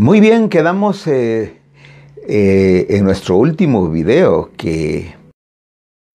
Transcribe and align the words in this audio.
Muy 0.00 0.20
bien, 0.20 0.48
quedamos 0.48 1.06
eh, 1.06 1.60
eh, 2.26 2.86
en 2.88 3.04
nuestro 3.04 3.36
último 3.36 3.90
video 3.90 4.50
que 4.56 5.14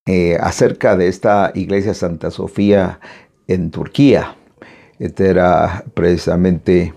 eh, 0.08 0.38
acerca 0.42 0.98
de 0.98 1.08
esta 1.08 1.52
iglesia 1.54 1.94
Santa 1.94 2.32
Sofía 2.32 3.00
en 3.46 3.70
Turquía. 3.70 4.38
Este 4.98 5.30
era 5.30 5.84
precisamente 5.94 6.96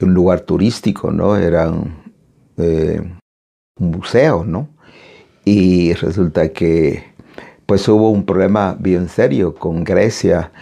un 0.00 0.14
lugar 0.14 0.42
turístico, 0.42 1.10
¿no? 1.10 1.36
Era 1.36 1.68
un, 1.68 1.92
un 2.56 3.90
museo, 3.90 4.44
¿no? 4.44 4.68
Y 5.44 5.92
resulta 5.94 6.50
que 6.50 7.02
pues 7.66 7.88
hubo 7.88 8.10
un 8.10 8.24
problema 8.24 8.76
bien 8.78 9.08
serio 9.08 9.56
con 9.56 9.82
Grecia. 9.82 10.52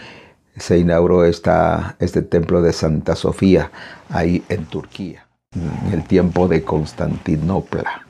Se 0.57 0.79
inauguró 0.79 1.23
esta, 1.23 1.97
este 1.99 2.23
templo 2.23 2.63
de 2.63 2.73
Santa 2.73 3.15
Sofía 3.15 3.71
ahí 4.09 4.43
en 4.49 4.65
Turquía 4.65 5.27
el 5.91 6.05
tiempo 6.05 6.47
de 6.47 6.63
Constantinopla. 6.63 8.05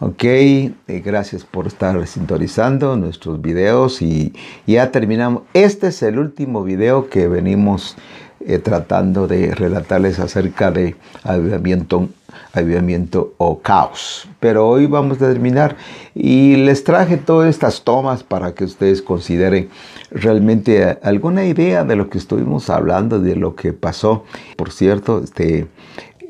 Ok, 0.00 0.24
eh, 0.24 0.74
gracias 0.86 1.44
por 1.44 1.68
estar 1.68 2.04
sintonizando 2.08 2.96
nuestros 2.96 3.40
videos 3.40 4.02
y 4.02 4.32
ya 4.66 4.90
terminamos. 4.90 5.44
Este 5.54 5.88
es 5.88 6.02
el 6.02 6.18
último 6.18 6.64
video 6.64 7.08
que 7.08 7.28
venimos 7.28 7.96
eh, 8.40 8.58
tratando 8.58 9.28
de 9.28 9.54
relatarles 9.54 10.18
acerca 10.18 10.72
de 10.72 10.96
avivamiento, 11.22 12.08
avivamiento 12.52 13.34
o 13.38 13.60
caos. 13.60 14.28
Pero 14.40 14.68
hoy 14.68 14.86
vamos 14.86 15.22
a 15.22 15.28
terminar 15.28 15.76
y 16.16 16.56
les 16.56 16.82
traje 16.82 17.16
todas 17.16 17.48
estas 17.48 17.84
tomas 17.84 18.24
para 18.24 18.54
que 18.54 18.64
ustedes 18.64 19.02
consideren 19.02 19.68
realmente 20.10 20.98
alguna 21.04 21.44
idea 21.44 21.84
de 21.84 21.94
lo 21.94 22.10
que 22.10 22.18
estuvimos 22.18 22.68
hablando, 22.70 23.20
de 23.20 23.36
lo 23.36 23.54
que 23.54 23.72
pasó. 23.72 24.24
Por 24.56 24.72
cierto, 24.72 25.20
este 25.22 25.68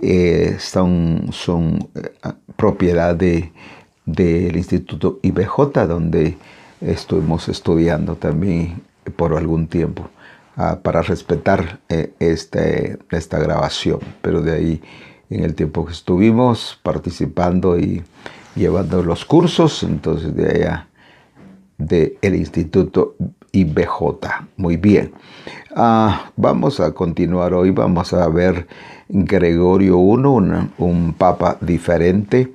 eh, 0.05 0.57
son, 0.59 1.29
son 1.31 1.89
eh, 1.95 2.11
propiedad 2.57 3.15
del 3.15 4.57
Instituto 4.57 5.21
IBJ, 5.23 5.87
donde 5.87 6.37
estuvimos 6.81 7.49
estudiando 7.49 8.17
también 8.17 8.83
por 9.15 9.37
algún 9.37 9.69
tiempo, 9.69 10.09
ah, 10.57 10.81
para 10.83 11.03
respetar 11.03 11.79
eh, 11.89 12.13
este, 12.19 12.99
esta 13.13 13.39
grabación. 13.39 14.01
Pero 14.23 14.43
de 14.43 14.53
ahí, 14.53 14.83
en 15.31 15.45
el 15.45 15.55
tiempo 15.55 15.87
que 15.87 15.93
estuvimos 15.93 16.81
participando 16.83 17.79
y 17.79 18.03
llevando 18.57 19.05
los 19.05 19.25
cursos, 19.25 19.85
entonces 19.85 20.35
de 20.35 20.51
allá, 20.51 20.89
del 21.79 22.35
Instituto 22.35 23.15
IBJ. 23.53 24.27
Muy 24.57 24.77
bien. 24.77 25.13
Ah, 25.75 26.31
vamos 26.37 26.81
a 26.81 26.93
continuar 26.93 27.55
hoy, 27.55 27.71
vamos 27.71 28.13
a 28.13 28.29
ver 28.29 28.67
Gregorio 29.09 29.97
I, 29.97 30.71
un, 30.79 31.15
papa 31.17 31.59
diferente, 31.61 32.53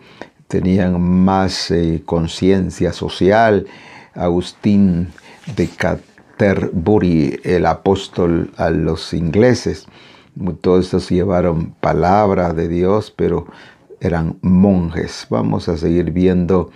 tenían 0.48 1.00
más 1.02 1.72
eh, 1.72 2.02
conciencia 2.06 2.94
social. 2.94 3.68
Agustín 4.14 5.10
de 5.56 5.68
Canterbury, 5.68 7.40
el 7.44 7.68
apóstol 7.68 8.52
a 8.58 8.72
los 8.72 9.14
ingleses, 9.14 9.88
todos 10.62 10.86
estos 10.86 11.10
llevaron 11.10 11.74
palabra 11.80 12.54
de 12.54 12.68
Dios, 12.68 13.14
pero 13.16 13.48
eran 14.00 14.38
monjes. 14.42 15.28
Vamos 15.30 15.70
a 15.70 15.78
seguir 15.78 16.12
viendo 16.12 16.72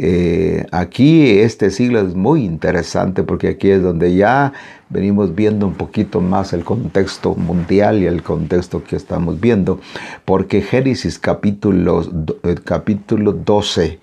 eh, 0.00 0.64
aquí 0.70 1.40
este 1.40 1.72
siglo 1.72 1.98
es 1.98 2.14
muy 2.14 2.44
interesante 2.44 3.24
porque 3.24 3.48
aquí 3.48 3.70
es 3.70 3.82
donde 3.82 4.14
ya 4.14 4.52
venimos 4.90 5.34
viendo 5.34 5.66
un 5.66 5.74
poquito 5.74 6.20
más 6.20 6.52
el 6.52 6.62
contexto 6.62 7.34
mundial 7.34 7.98
y 8.00 8.06
el 8.06 8.22
contexto 8.22 8.84
que 8.84 8.94
estamos 8.94 9.40
viendo, 9.40 9.80
porque 10.24 10.62
Génesis 10.62 11.18
capítulo, 11.18 12.02
eh, 12.44 12.54
capítulo 12.62 13.32
12, 13.32 13.98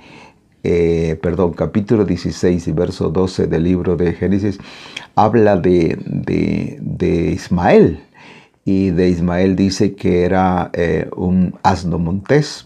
eh, 0.66 1.18
perdón, 1.22 1.54
capítulo 1.54 2.04
16 2.04 2.68
y 2.68 2.72
verso 2.74 3.10
12 3.10 3.48
del 3.48 3.64
libro 3.64 3.96
de 3.96 4.12
Génesis 4.12 4.58
habla 5.16 5.56
de, 5.56 5.98
de, 5.98 7.32
Ismael. 7.32 8.02
Y 8.66 8.90
de 8.90 9.08
Ismael 9.08 9.56
dice 9.56 9.94
que 9.96 10.24
era 10.24 10.72
un 11.16 11.56
asno 11.64 12.00
montés 12.00 12.66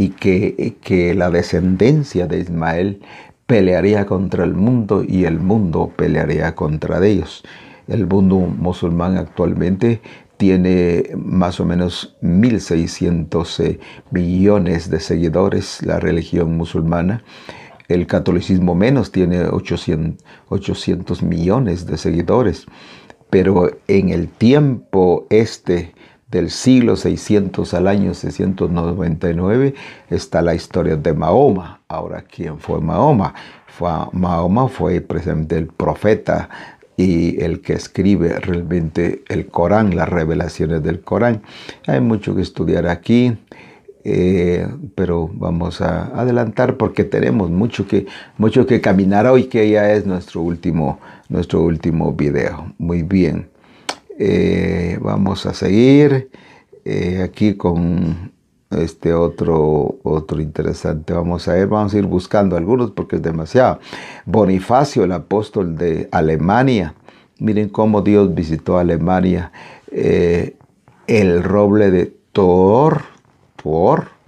y 0.00 0.08
que, 0.08 0.78
que 0.80 1.14
la 1.14 1.28
descendencia 1.30 2.26
de 2.26 2.38
Ismael 2.38 3.02
pelearía 3.44 4.06
contra 4.06 4.44
el 4.44 4.54
mundo 4.54 5.04
y 5.06 5.26
el 5.26 5.38
mundo 5.38 5.92
pelearía 5.94 6.54
contra 6.54 7.06
ellos. 7.06 7.42
El 7.86 8.06
mundo 8.06 8.38
musulmán 8.38 9.18
actualmente 9.18 10.00
tiene 10.38 11.10
más 11.18 11.60
o 11.60 11.66
menos 11.66 12.16
1.600 12.22 13.60
eh, 13.62 13.80
millones 14.10 14.88
de 14.88 15.00
seguidores, 15.00 15.82
la 15.82 16.00
religión 16.00 16.56
musulmana. 16.56 17.22
El 17.86 18.06
catolicismo 18.06 18.74
menos 18.74 19.12
tiene 19.12 19.42
800, 19.48 20.24
800 20.48 21.22
millones 21.22 21.84
de 21.84 21.98
seguidores. 21.98 22.64
Pero 23.28 23.70
en 23.86 24.08
el 24.08 24.28
tiempo 24.28 25.26
este 25.28 25.92
del 26.30 26.50
siglo 26.50 26.96
600 26.96 27.74
al 27.74 27.88
año 27.88 28.14
699 28.14 29.74
está 30.10 30.42
la 30.42 30.54
historia 30.54 30.96
de 30.96 31.12
Mahoma. 31.12 31.80
Ahora, 31.88 32.22
¿quién 32.22 32.58
fue 32.58 32.80
Mahoma? 32.80 33.34
Fue, 33.66 33.90
Mahoma 34.12 34.68
fue 34.68 35.00
precisamente 35.00 35.58
el 35.58 35.66
profeta 35.66 36.48
y 36.96 37.42
el 37.42 37.62
que 37.62 37.72
escribe 37.72 38.38
realmente 38.38 39.24
el 39.28 39.46
Corán, 39.46 39.96
las 39.96 40.08
revelaciones 40.08 40.82
del 40.82 41.00
Corán. 41.00 41.42
Hay 41.86 42.00
mucho 42.00 42.34
que 42.34 42.42
estudiar 42.42 42.86
aquí. 42.86 43.36
Eh, 44.02 44.66
pero 44.94 45.28
vamos 45.34 45.82
a 45.82 46.06
adelantar 46.18 46.78
porque 46.78 47.04
tenemos 47.04 47.50
mucho 47.50 47.86
que, 47.86 48.06
mucho 48.38 48.64
que 48.64 48.80
caminar 48.80 49.26
hoy, 49.26 49.44
que 49.44 49.68
ya 49.68 49.92
es 49.92 50.06
nuestro 50.06 50.40
último, 50.40 50.98
nuestro 51.28 51.62
último 51.62 52.14
video. 52.14 52.72
Muy 52.78 53.02
bien. 53.02 53.49
Eh, 54.22 54.98
vamos 55.00 55.46
a 55.46 55.54
seguir 55.54 56.28
eh, 56.84 57.22
aquí 57.24 57.54
con 57.54 58.32
este 58.70 59.14
otro, 59.14 59.96
otro 60.02 60.42
interesante. 60.42 61.14
Vamos 61.14 61.48
a 61.48 61.54
ver, 61.54 61.68
vamos 61.68 61.94
a 61.94 61.98
ir 61.98 62.04
buscando 62.04 62.54
algunos 62.54 62.90
porque 62.90 63.16
es 63.16 63.22
demasiado. 63.22 63.80
Bonifacio, 64.26 65.04
el 65.04 65.12
apóstol 65.12 65.74
de 65.74 66.10
Alemania. 66.12 66.94
Miren 67.38 67.70
cómo 67.70 68.02
Dios 68.02 68.34
visitó 68.34 68.76
Alemania. 68.76 69.52
Eh, 69.90 70.54
el 71.06 71.42
roble 71.42 71.90
de 71.90 72.14
Thor, 72.32 73.00
por 73.56 74.20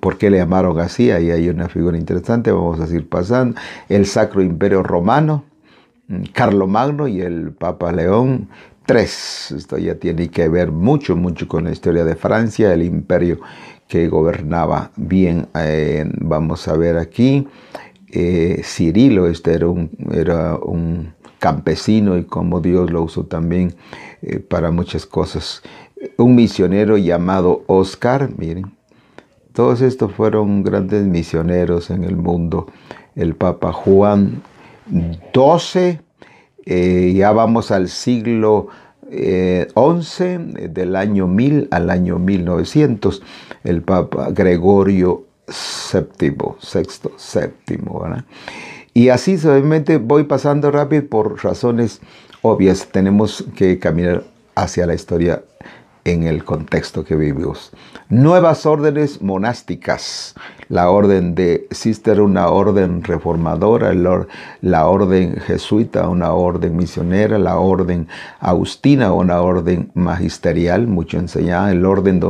¿Por 0.00 0.16
qué 0.16 0.30
le 0.30 0.38
llamaron 0.38 0.78
así? 0.78 1.10
Ahí 1.10 1.30
hay 1.30 1.48
una 1.48 1.68
figura 1.68 1.98
interesante, 1.98 2.52
vamos 2.52 2.80
a 2.80 2.94
ir 2.94 3.06
pasando. 3.06 3.58
El 3.88 4.06
Sacro 4.06 4.40
Imperio 4.40 4.82
Romano, 4.82 5.44
Carlomagno 6.32 7.08
y 7.08 7.20
el 7.20 7.52
Papa 7.52 7.92
León 7.92 8.48
III. 8.88 9.56
Esto 9.56 9.78
ya 9.78 9.96
tiene 9.96 10.28
que 10.28 10.48
ver 10.48 10.70
mucho, 10.70 11.16
mucho 11.16 11.48
con 11.48 11.64
la 11.64 11.72
historia 11.72 12.04
de 12.04 12.16
Francia, 12.16 12.72
el 12.72 12.82
imperio 12.82 13.40
que 13.88 14.08
gobernaba 14.08 14.90
bien. 14.96 15.48
Eh, 15.54 16.04
vamos 16.20 16.68
a 16.68 16.76
ver 16.76 16.96
aquí, 16.96 17.46
eh, 18.12 18.60
Cirilo, 18.64 19.26
este 19.26 19.54
era 19.54 19.68
un, 19.68 19.90
era 20.12 20.56
un 20.56 21.14
campesino 21.38 22.16
y 22.16 22.24
como 22.24 22.60
Dios 22.60 22.90
lo 22.90 23.02
usó 23.02 23.24
también 23.24 23.74
eh, 24.22 24.38
para 24.38 24.70
muchas 24.70 25.06
cosas. 25.06 25.62
Un 26.16 26.34
misionero 26.34 26.96
llamado 26.98 27.64
Oscar, 27.66 28.30
miren, 28.36 28.72
todos 29.52 29.80
estos 29.80 30.12
fueron 30.12 30.62
grandes 30.62 31.06
misioneros 31.06 31.90
en 31.90 32.04
el 32.04 32.16
mundo. 32.16 32.66
El 33.14 33.34
Papa 33.34 33.72
Juan 33.72 34.42
12, 35.32 36.00
eh, 36.64 37.14
ya 37.16 37.32
vamos 37.32 37.70
al 37.70 37.88
siglo 37.88 38.68
eh, 39.10 39.68
del 40.70 40.96
año 40.96 41.26
1000 41.26 41.68
al 41.70 41.90
año 41.90 42.18
1900, 42.18 43.22
el 43.64 43.82
Papa 43.82 44.30
Gregorio 44.30 45.24
VII, 45.46 46.36
sexto, 46.60 47.12
séptimo, 47.16 48.02
Y 48.94 49.10
así 49.10 49.38
solamente 49.38 49.98
voy 49.98 50.24
pasando 50.24 50.70
rápido 50.70 51.06
por 51.06 51.44
razones 51.44 52.00
obvias. 52.42 52.88
Tenemos 52.90 53.44
que 53.56 53.78
caminar 53.78 54.24
hacia 54.54 54.86
la 54.86 54.94
historia 54.94 55.42
en 56.06 56.22
el 56.22 56.44
contexto 56.44 57.04
que 57.04 57.16
vivimos. 57.16 57.72
Nuevas 58.08 58.64
órdenes 58.64 59.20
monásticas. 59.20 60.34
La 60.68 60.88
orden 60.90 61.34
de 61.34 61.66
Cister, 61.72 62.20
una 62.20 62.48
orden 62.48 63.02
reformadora, 63.02 63.92
la 64.60 64.86
orden 64.86 65.36
jesuita, 65.36 66.08
una 66.08 66.32
orden 66.32 66.76
misionera, 66.76 67.38
la 67.38 67.58
orden 67.58 68.06
agustina, 68.38 69.12
una 69.12 69.40
orden 69.40 69.90
magisterial, 69.94 70.86
mucho 70.86 71.18
enseñada, 71.18 71.72
el 71.72 71.84
orden 71.84 72.20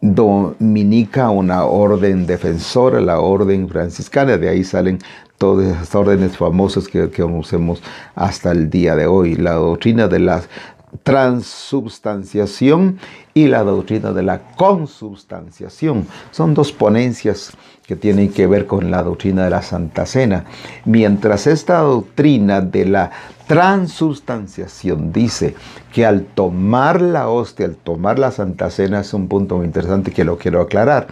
dominica, 0.00 1.30
una 1.30 1.64
orden 1.64 2.26
defensora, 2.26 3.00
la 3.00 3.18
orden 3.18 3.68
franciscana, 3.68 4.36
de 4.36 4.48
ahí 4.48 4.64
salen 4.64 4.98
todas 5.36 5.66
esas 5.66 5.94
órdenes 5.94 6.36
famosas 6.36 6.86
que, 6.86 7.10
que 7.10 7.22
conocemos 7.22 7.82
hasta 8.14 8.52
el 8.52 8.70
día 8.70 8.94
de 8.94 9.06
hoy. 9.06 9.34
La 9.34 9.54
doctrina 9.54 10.06
de 10.06 10.20
las 10.20 10.48
transubstanciación 11.02 12.98
y 13.34 13.46
la 13.46 13.62
doctrina 13.62 14.12
de 14.12 14.22
la 14.22 14.40
consubstanciación. 14.56 16.06
Son 16.30 16.54
dos 16.54 16.72
ponencias 16.72 17.52
que 17.86 17.96
tienen 17.96 18.32
que 18.32 18.46
ver 18.46 18.66
con 18.66 18.90
la 18.90 19.02
doctrina 19.02 19.44
de 19.44 19.50
la 19.50 19.62
Santa 19.62 20.06
Cena. 20.06 20.44
Mientras 20.84 21.46
esta 21.46 21.78
doctrina 21.80 22.60
de 22.60 22.86
la 22.86 23.10
transubstanciación 23.46 25.12
dice 25.12 25.56
que 25.92 26.06
al 26.06 26.22
tomar 26.22 27.00
la 27.02 27.28
hostia, 27.28 27.66
al 27.66 27.74
tomar 27.74 28.18
la 28.18 28.30
Santa 28.30 28.70
Cena, 28.70 29.00
es 29.00 29.12
un 29.12 29.26
punto 29.26 29.56
muy 29.56 29.66
interesante 29.66 30.12
que 30.12 30.24
lo 30.24 30.38
quiero 30.38 30.60
aclarar 30.60 31.08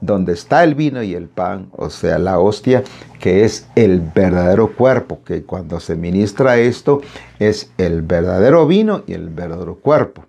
donde 0.00 0.32
está 0.32 0.64
el 0.64 0.74
vino 0.74 1.02
y 1.02 1.14
el 1.14 1.28
pan, 1.28 1.68
o 1.72 1.90
sea, 1.90 2.18
la 2.18 2.38
hostia, 2.38 2.82
que 3.20 3.44
es 3.44 3.68
el 3.74 4.00
verdadero 4.00 4.72
cuerpo, 4.72 5.20
que 5.24 5.42
cuando 5.42 5.80
se 5.80 5.96
ministra 5.96 6.58
esto 6.58 7.00
es 7.38 7.72
el 7.78 8.02
verdadero 8.02 8.66
vino 8.66 9.02
y 9.06 9.14
el 9.14 9.28
verdadero 9.30 9.76
cuerpo. 9.76 10.24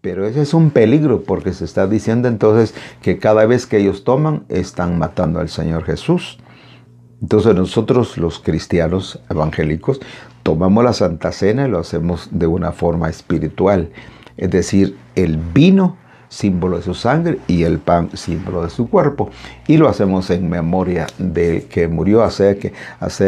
Pero 0.00 0.26
ese 0.26 0.42
es 0.42 0.54
un 0.54 0.70
peligro 0.70 1.22
porque 1.22 1.52
se 1.52 1.64
está 1.64 1.86
diciendo 1.86 2.28
entonces 2.28 2.74
que 3.02 3.18
cada 3.18 3.44
vez 3.44 3.66
que 3.66 3.78
ellos 3.78 4.04
toman 4.04 4.44
están 4.48 4.98
matando 4.98 5.40
al 5.40 5.50
Señor 5.50 5.84
Jesús. 5.84 6.38
Entonces 7.20 7.54
nosotros 7.54 8.16
los 8.16 8.38
cristianos 8.38 9.20
evangélicos 9.28 10.00
tomamos 10.42 10.84
la 10.84 10.94
Santa 10.94 11.32
Cena 11.32 11.66
y 11.66 11.70
lo 11.70 11.78
hacemos 11.78 12.28
de 12.30 12.46
una 12.46 12.72
forma 12.72 13.10
espiritual. 13.10 13.90
Es 14.38 14.50
decir, 14.50 14.96
el 15.16 15.36
vino 15.36 15.98
símbolo 16.30 16.78
de 16.78 16.82
su 16.82 16.94
sangre, 16.94 17.38
y 17.46 17.64
el 17.64 17.78
pan, 17.78 18.08
símbolo 18.14 18.62
de 18.62 18.70
su 18.70 18.88
cuerpo. 18.88 19.28
Y 19.66 19.76
lo 19.76 19.88
hacemos 19.88 20.30
en 20.30 20.48
memoria 20.48 21.06
de 21.18 21.66
que 21.68 21.88
murió, 21.88 22.22
hace 22.22 22.56
que, 22.56 22.72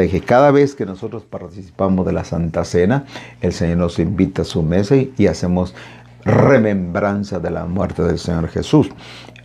que 0.09 0.21
cada 0.25 0.51
vez 0.51 0.75
que 0.75 0.87
nosotros 0.87 1.25
participamos 1.25 2.07
de 2.07 2.13
la 2.13 2.25
Santa 2.25 2.65
Cena, 2.65 3.05
el 3.43 3.53
Señor 3.53 3.79
nos 3.79 3.99
invita 3.99 4.43
a 4.43 4.45
su 4.47 4.63
mesa 4.63 4.97
y, 4.97 5.27
hacemos 5.27 5.75
remembranza 6.25 7.41
de 7.41 7.51
la 7.51 7.65
muerte 7.65 8.03
del 8.03 8.19
Señor 8.19 8.49
Jesús. 8.49 8.89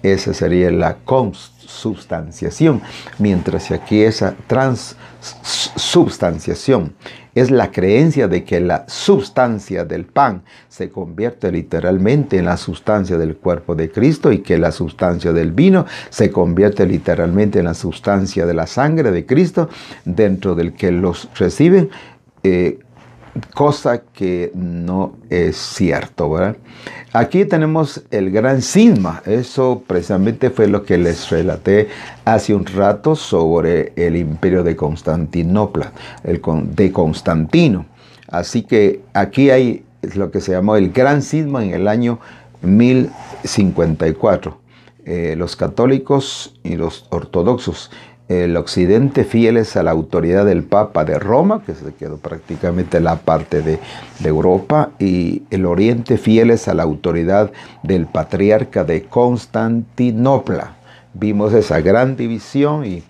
Esa 0.03 0.33
sería 0.33 0.69
la 0.69 0.98
consubstanciación, 0.98 2.81
mientras 3.18 3.68
que 3.68 3.74
aquí 3.74 4.01
esa 4.03 4.36
transubstanciación 5.98 6.94
es 7.34 7.52
la 7.52 7.72
creencia 7.72 8.28
de 8.28 8.44
que 8.44 8.60
la 8.60 8.86
sustancia 8.88 9.84
del 9.84 10.06
pan 10.06 10.44
se 10.70 10.90
convierte 10.90 11.52
literalmente 11.52 12.38
en 12.38 12.46
la 12.46 12.58
sustancia 12.58 13.18
del 13.18 13.38
cuerpo 13.38 13.76
de 13.76 13.92
Cristo 13.92 14.32
y 14.32 14.40
que 14.40 14.58
la 14.58 14.72
sustancia 14.72 15.34
del 15.34 15.52
vino 15.52 15.86
se 16.10 16.32
convierte 16.32 16.86
literalmente 16.86 17.60
en 17.60 17.66
la 17.66 17.74
sustancia 17.74 18.46
de 18.46 18.54
la 18.54 18.68
sangre 18.68 19.12
de 19.12 19.26
Cristo 19.26 19.70
dentro 20.06 20.56
del 20.56 20.74
que 20.74 20.92
los 20.92 21.30
reciben. 21.36 21.90
Eh, 22.44 22.80
cosa 23.54 24.01
que 24.13 24.51
no 24.54 25.13
es 25.30 25.57
cierto, 25.57 26.30
¿verdad? 26.30 26.57
Aquí 27.13 27.45
tenemos 27.45 28.04
el 28.12 28.31
gran 28.31 28.62
cisma, 28.62 29.22
eso 29.25 29.84
precisamente 29.88 30.50
fue 30.50 30.68
lo 30.68 30.84
que 30.84 30.98
les 30.98 31.30
relaté 31.30 31.88
hace 32.25 32.54
un 32.54 32.66
rato 32.66 33.16
sobre 33.16 33.94
el 33.95 34.16
imperio 34.18 34.63
de 34.63 34.75
Constantinopla, 34.75 35.92
el 36.24 36.42
de 36.75 36.92
Constantino. 36.92 37.86
Así 38.28 38.63
que 38.63 39.01
aquí 39.13 39.50
hay 39.50 39.86
lo 40.16 40.31
que 40.31 40.42
se 40.42 40.51
llamó 40.51 40.75
el 40.75 40.92
gran 40.92 41.22
cisma 41.22 41.63
en 41.63 41.74
el 41.74 41.88
año 41.88 42.19
1054. 42.62 44.60
Eh, 45.06 45.36
los 45.38 45.56
católicos 45.56 46.60
y 46.63 46.75
los 46.75 47.07
ortodoxos 47.10 47.92
el 48.29 48.57
occidente 48.57 49.24
fieles 49.24 49.77
a 49.77 49.83
la 49.83 49.91
autoridad 49.91 50.45
del 50.45 50.63
Papa 50.63 51.06
de 51.06 51.18
Roma, 51.18 51.62
que 51.65 51.74
se 51.74 51.94
quedó 51.94 52.18
prácticamente 52.18 53.00
la 53.00 53.15
parte 53.18 53.62
de, 53.62 53.79
Europa, 54.24 54.91
y 55.00 55.44
el 55.50 55.65
oriente 55.65 56.18
fieles 56.18 56.68
a 56.68 56.74
la 56.74 56.83
autoridad 56.83 57.51
del 57.83 58.06
patriarca 58.06 58.83
de 58.83 59.03
Constantinopla. 59.03 60.75
Vimos 61.13 61.53
esa 61.53 61.79
gran 61.79 62.18
división 62.18 62.85
y, 62.85 63.03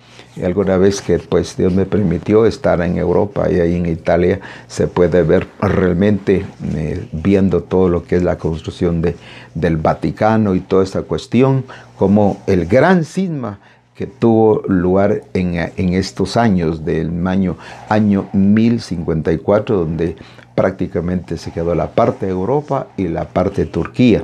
alguna 0.44 0.78
vez 0.78 1.02
que 1.02 1.18
pues 1.18 1.58
Dios 1.58 1.74
me 1.74 1.86
permitió 1.88 2.46
estar 2.46 2.80
en 2.82 2.98
Europa 2.98 3.50
y 3.52 3.60
ahí 3.60 3.76
en 3.76 3.88
Italia 3.88 4.40
se 4.68 4.86
puede 4.88 5.24
ver 5.24 5.48
realmente 5.60 6.46
eh, 6.76 7.08
viendo 7.12 7.64
todo 7.64 7.90
lo 7.90 8.04
que 8.04 8.18
es 8.18 8.24
la 8.24 8.38
construcción 8.38 9.02
de, 9.02 9.16
del 9.56 9.78
Vaticano 9.78 10.54
y 10.54 10.60
toda 10.60 10.84
esta 10.84 11.02
cuestión, 11.02 11.66
como 11.98 12.40
el 12.46 12.68
gran 12.68 13.04
cisma 13.04 13.60
que 13.98 14.06
tuvo 14.06 14.62
lugar 14.68 15.24
en, 15.34 15.56
estos 15.96 16.38
años 16.38 16.86
del 16.86 17.26
año, 17.28 17.58
año 17.90 18.30
1054, 18.32 19.76
donde 19.76 20.16
prácticamente 20.54 21.38
se 21.38 21.52
quedó 21.52 21.74
la 21.74 21.90
parte 21.90 22.28
de 22.28 22.32
Europa 22.32 22.90
y 22.96 23.08
la 23.08 23.26
parte 23.30 23.66
de 23.66 23.72
Turquía, 23.72 24.24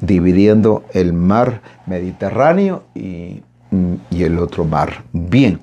dividiendo 0.00 0.82
el 0.92 1.12
mar 1.12 1.62
Mediterráneo 1.86 2.82
y, 2.96 3.42
el 4.10 4.38
otro 4.40 4.64
mar. 4.64 5.04
Bien, 5.12 5.60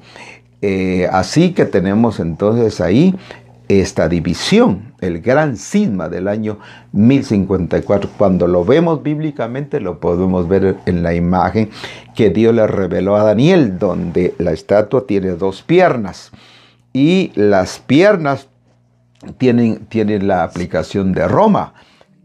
eh, 0.62 1.10
así 1.12 1.52
que 1.52 1.66
tenemos 1.66 2.22
entonces 2.22 2.80
ahí 2.80 3.14
esta 3.70 4.10
división, 4.10 4.94
el 5.00 5.22
gran 5.22 5.56
cisma 5.56 6.10
del 6.10 6.28
año 6.28 6.58
1054. 6.92 8.10
Cuando 8.18 8.48
lo 8.48 8.66
vemos 8.66 9.04
bíblicamente, 9.04 9.80
lo 9.80 10.00
podemos 10.00 10.48
ver 10.48 10.78
en 10.88 11.04
la 11.04 11.14
imagen 11.14 11.70
que 12.16 12.32
Dios 12.32 12.54
le 12.54 12.66
reveló 12.66 13.16
a 13.16 13.24
Daniel, 13.24 13.78
donde 13.78 14.34
la 14.40 14.52
estatua 14.52 15.06
tiene 15.06 15.30
dos 15.30 15.62
piernas 15.62 16.32
y 16.94 17.32
las 17.36 17.80
piernas 17.80 18.48
tienen, 19.38 19.86
tienen 19.86 20.28
la 20.28 20.44
aplicación 20.44 21.14
de 21.14 21.28
Roma 21.28 21.74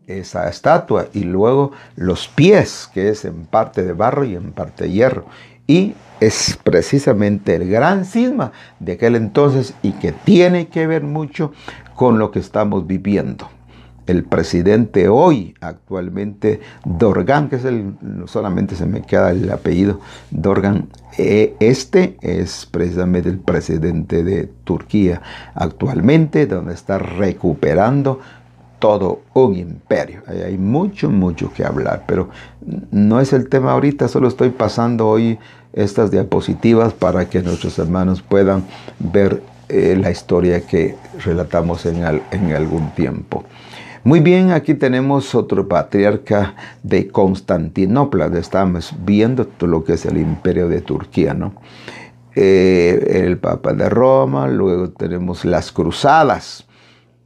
esa 0.06 0.49
estatua 0.49 1.06
y 1.12 1.25
luego 1.25 1.73
los 1.97 2.29
pies, 2.29 2.90
que 2.93 3.08
es 3.08 3.25
en 3.25 3.47
parte 3.47 3.82
de 3.82 3.93
barro 3.93 4.25
y 4.25 4.35
en 4.35 4.52
parte 4.52 4.85
de 4.85 4.90
hierro. 4.90 5.26
Y 5.66 5.94
es 6.20 6.58
precisamente 6.62 7.55
el 7.55 7.69
gran 7.69 8.05
cisma 8.05 8.52
de 8.81 8.93
aquel 8.93 9.16
entonces 9.16 9.75
y 9.82 9.93
que 9.93 10.12
tiene 10.12 10.69
que 10.69 10.87
ver 10.87 11.02
mucho 11.02 11.52
con 11.94 12.19
lo 12.19 12.31
que 12.31 12.38
estamos 12.38 12.87
viviendo. 12.87 13.49
El 14.06 14.25
presidente 14.25 15.08
hoy, 15.08 15.55
actualmente, 15.62 16.61
Dorgan, 16.84 17.49
que 17.49 17.56
es 17.56 17.64
el, 17.64 17.94
solamente 18.26 18.76
se 18.76 18.84
me 18.84 19.00
queda 19.00 19.31
el 19.31 19.50
apellido, 19.50 20.00
Dorgan, 20.31 20.88
eh, 21.16 21.56
este 21.58 22.19
es 22.20 22.69
precisamente 22.70 23.31
el 23.31 23.38
presidente 23.38 24.22
de 24.22 24.50
Turquía 24.64 25.23
actualmente, 25.54 26.47
donde 26.47 26.75
está 26.75 26.99
recuperando 26.99 28.21
todo 28.78 29.21
un 29.33 29.57
imperio. 29.57 30.23
Hay 30.26 30.59
mucho, 30.59 31.11
mucho 31.11 31.52
que 31.52 31.64
hablar, 31.64 32.04
pero 32.07 32.28
no 32.90 33.21
es 33.21 33.33
el 33.33 33.49
tema 33.49 33.73
ahorita, 33.73 34.09
solo 34.09 34.28
estoy 34.28 34.50
pasando 34.50 35.09
hoy 35.09 35.38
estas 35.73 36.11
diapositivas 36.11 36.93
para 36.93 37.28
que 37.28 37.43
nuestros 37.43 37.78
hermanos 37.78 38.23
puedan 38.23 38.64
ver 38.99 39.43
eh, 39.69 39.97
la 40.00 40.11
historia 40.11 40.61
que 40.61 40.97
relatamos 41.25 41.87
en, 41.87 42.04
en 42.31 42.52
algún 42.52 42.90
tiempo. 42.90 43.45
Muy 44.04 44.21
bien, 44.21 44.50
aquí 44.50 44.75
tenemos 44.75 45.35
otro 45.35 45.66
patriarca 45.66 46.54
de 46.83 47.09
Constantinopla, 47.09 48.26
estamos 48.38 48.93
viendo 49.02 49.47
todo 49.47 49.71
lo 49.71 49.83
que 49.83 49.95
es 49.95 50.04
el 50.04 50.19
imperio 50.19 50.69
de 50.69 50.83
Turquía, 50.83 51.33
¿no? 51.33 51.54
Eh, 52.37 53.23
el 53.25 53.38
Papa 53.38 53.73
de 53.73 53.88
Roma, 53.88 54.49
luego 54.49 54.90
tenemos 54.90 55.45
las 55.45 55.73
cruzadas, 55.73 56.63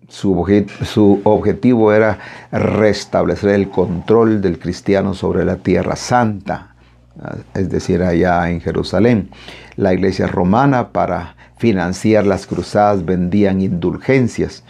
su, 0.09 1.21
objetivo 1.25 1.93
era 1.93 2.19
restablecer 2.50 3.50
el 3.50 3.69
control 3.69 4.41
del 4.41 4.59
cristiano 4.59 5.15
sobre 5.15 5.45
la 5.45 5.57
tierra 5.57 5.97
santa, 5.97 6.75
es 7.55 7.69
decir, 7.69 8.03
allá 8.03 8.49
en 8.50 8.61
Jerusalén. 8.61 9.31
La 9.77 9.93
iglesia 9.93 10.27
romana 10.27 10.88
para 10.88 11.37
financiar 11.59 12.27
las 12.27 12.47
cruzadas 12.47 13.05
vendían 13.05 13.61
indulgencias, 13.61 14.65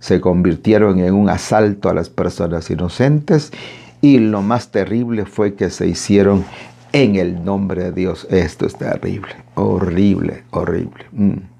se 0.00 0.20
convirtieron 0.20 0.98
en 0.98 1.14
un 1.14 1.28
asalto 1.28 1.88
a 1.88 1.94
las 1.94 2.08
personas 2.08 2.68
inocentes 2.70 3.52
y 4.00 4.18
lo 4.18 4.42
más 4.42 4.72
terrible 4.72 5.26
fue 5.26 5.54
que 5.54 5.70
se 5.70 5.86
hicieron 5.86 6.44
en 6.92 7.16
el 7.16 7.44
nombre 7.44 7.84
de 7.84 7.92
Dios. 7.92 8.26
Esto 8.30 8.66
es 8.66 8.76
terrible, 8.76 9.36
horrible, 9.54 10.42
horrible. 10.50 11.04
Mm. 11.12 11.51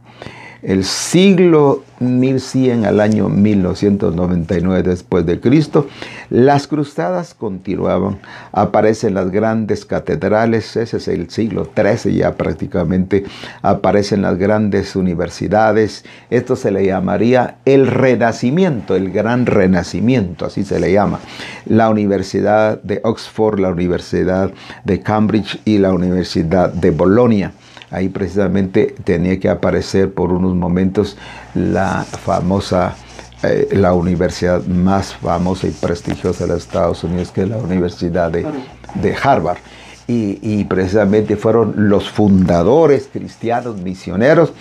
El 0.63 0.85
siglo 0.85 1.83
1100 1.99 2.85
al 2.85 3.01
año 3.01 3.29
1999 3.29 4.85
después 4.85 5.27
de 5.27 5.41
Cristo, 5.41 5.89
las 6.31 6.69
cruzadas 6.69 7.35
continuaban. 7.35 8.21
Aparecen 8.53 9.15
las 9.15 9.33
grandes 9.33 9.85
catedrales, 9.85 10.77
ese 10.77 10.99
es 10.99 11.09
el 11.09 11.31
siglo 11.31 11.69
XIII 11.75 12.15
ya 12.15 12.37
prácticamente. 12.37 13.25
Aparecen 13.63 14.23
las 14.23 14.39
grandes 14.39 14.95
universidades. 14.95 16.05
Esto 16.31 16.55
se 16.55 16.71
le 16.71 16.87
llamaría 16.87 17.57
el 17.65 17.89
renacimiento, 17.89 18.95
el 18.95 19.11
gran 19.11 19.47
renacimiento, 19.47 20.47
así 20.47 20.63
se 20.63 20.79
le 20.79 20.93
llama. 20.93 21.19
La 21.67 21.91
Universidad 21.91 22.81
de 22.83 23.01
Oxford, 23.03 23.59
la 23.59 23.71
Universidad 23.71 24.53
de 24.85 25.01
Cambridge 25.01 25.59
y 25.65 25.79
la 25.79 25.93
Universidad 25.93 26.73
de 26.73 26.93
Bolonia. 26.93 27.53
Ahí 27.93 28.09
precisamente 28.09 28.95
tenía 29.05 29.39
que 29.39 29.49
aparecer 29.49 30.13
por 30.13 30.33
unos 30.33 30.57
momentos 30.57 31.17
la 31.55 32.05
famosa 32.05 32.97
eh, 33.43 33.69
la 33.73 33.93
universidad 33.93 34.65
más 34.67 35.15
famosa 35.15 35.67
y 35.67 35.71
prestigiosa 35.73 36.45
de 36.45 36.53
los 36.53 36.63
Estados 36.63 37.03
Unidos, 37.03 37.33
que 37.33 37.43
es 37.43 37.49
la 37.49 37.57
Universidad 37.57 38.31
de, 38.31 39.17
Harvard. 39.21 39.59
Y, 40.07 40.65
precisamente 40.65 41.37
fueron 41.37 41.89
los 41.89 42.11
fundadores 42.11 43.09
cristianos 43.11 43.79
misioneros 43.79 44.53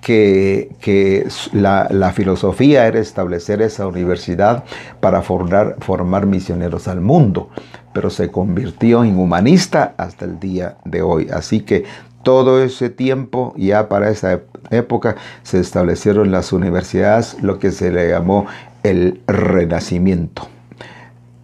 que, 0.00 1.28
la, 1.52 2.12
filosofía 2.12 2.86
era 2.86 2.98
establecer 2.98 3.62
esa 3.62 3.86
universidad 3.86 4.64
para 5.00 5.22
formar, 5.22 5.76
formar 5.80 6.26
misioneros 6.26 6.88
al 6.88 7.00
mundo, 7.00 7.50
pero 7.94 8.10
se 8.10 8.30
convirtió 8.30 9.04
en 9.04 9.18
humanista 9.18 9.94
hasta 9.96 10.24
el 10.24 10.40
día 10.40 10.76
de 10.84 11.02
hoy. 11.02 11.28
Así 11.32 11.60
que 11.60 11.84
todo 12.26 12.60
ese 12.60 12.90
tiempo, 12.90 13.54
ya 13.56 13.88
para 13.88 14.10
esa 14.10 14.40
época, 14.70 15.14
se 15.44 15.60
establecieron 15.60 16.32
las 16.32 16.52
universidades, 16.52 17.40
lo 17.40 17.60
que 17.60 17.70
se 17.70 17.92
le 17.92 18.08
llamó 18.08 18.46
el 18.82 19.20
Renacimiento. 19.28 20.48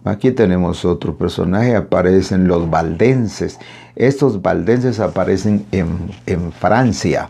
Aquí 0.03 0.31
tenemos 0.31 0.83
otro 0.83 1.15
personaje, 1.15 1.77
aparecen 1.77 2.49
los 2.49 2.69
valdenses. 2.69 3.59
Estos 3.95 4.41
valdenses 4.41 4.99
aparecen 4.99 5.65
en, 5.71 6.11
en 6.25 6.51
Francia. 6.51 7.29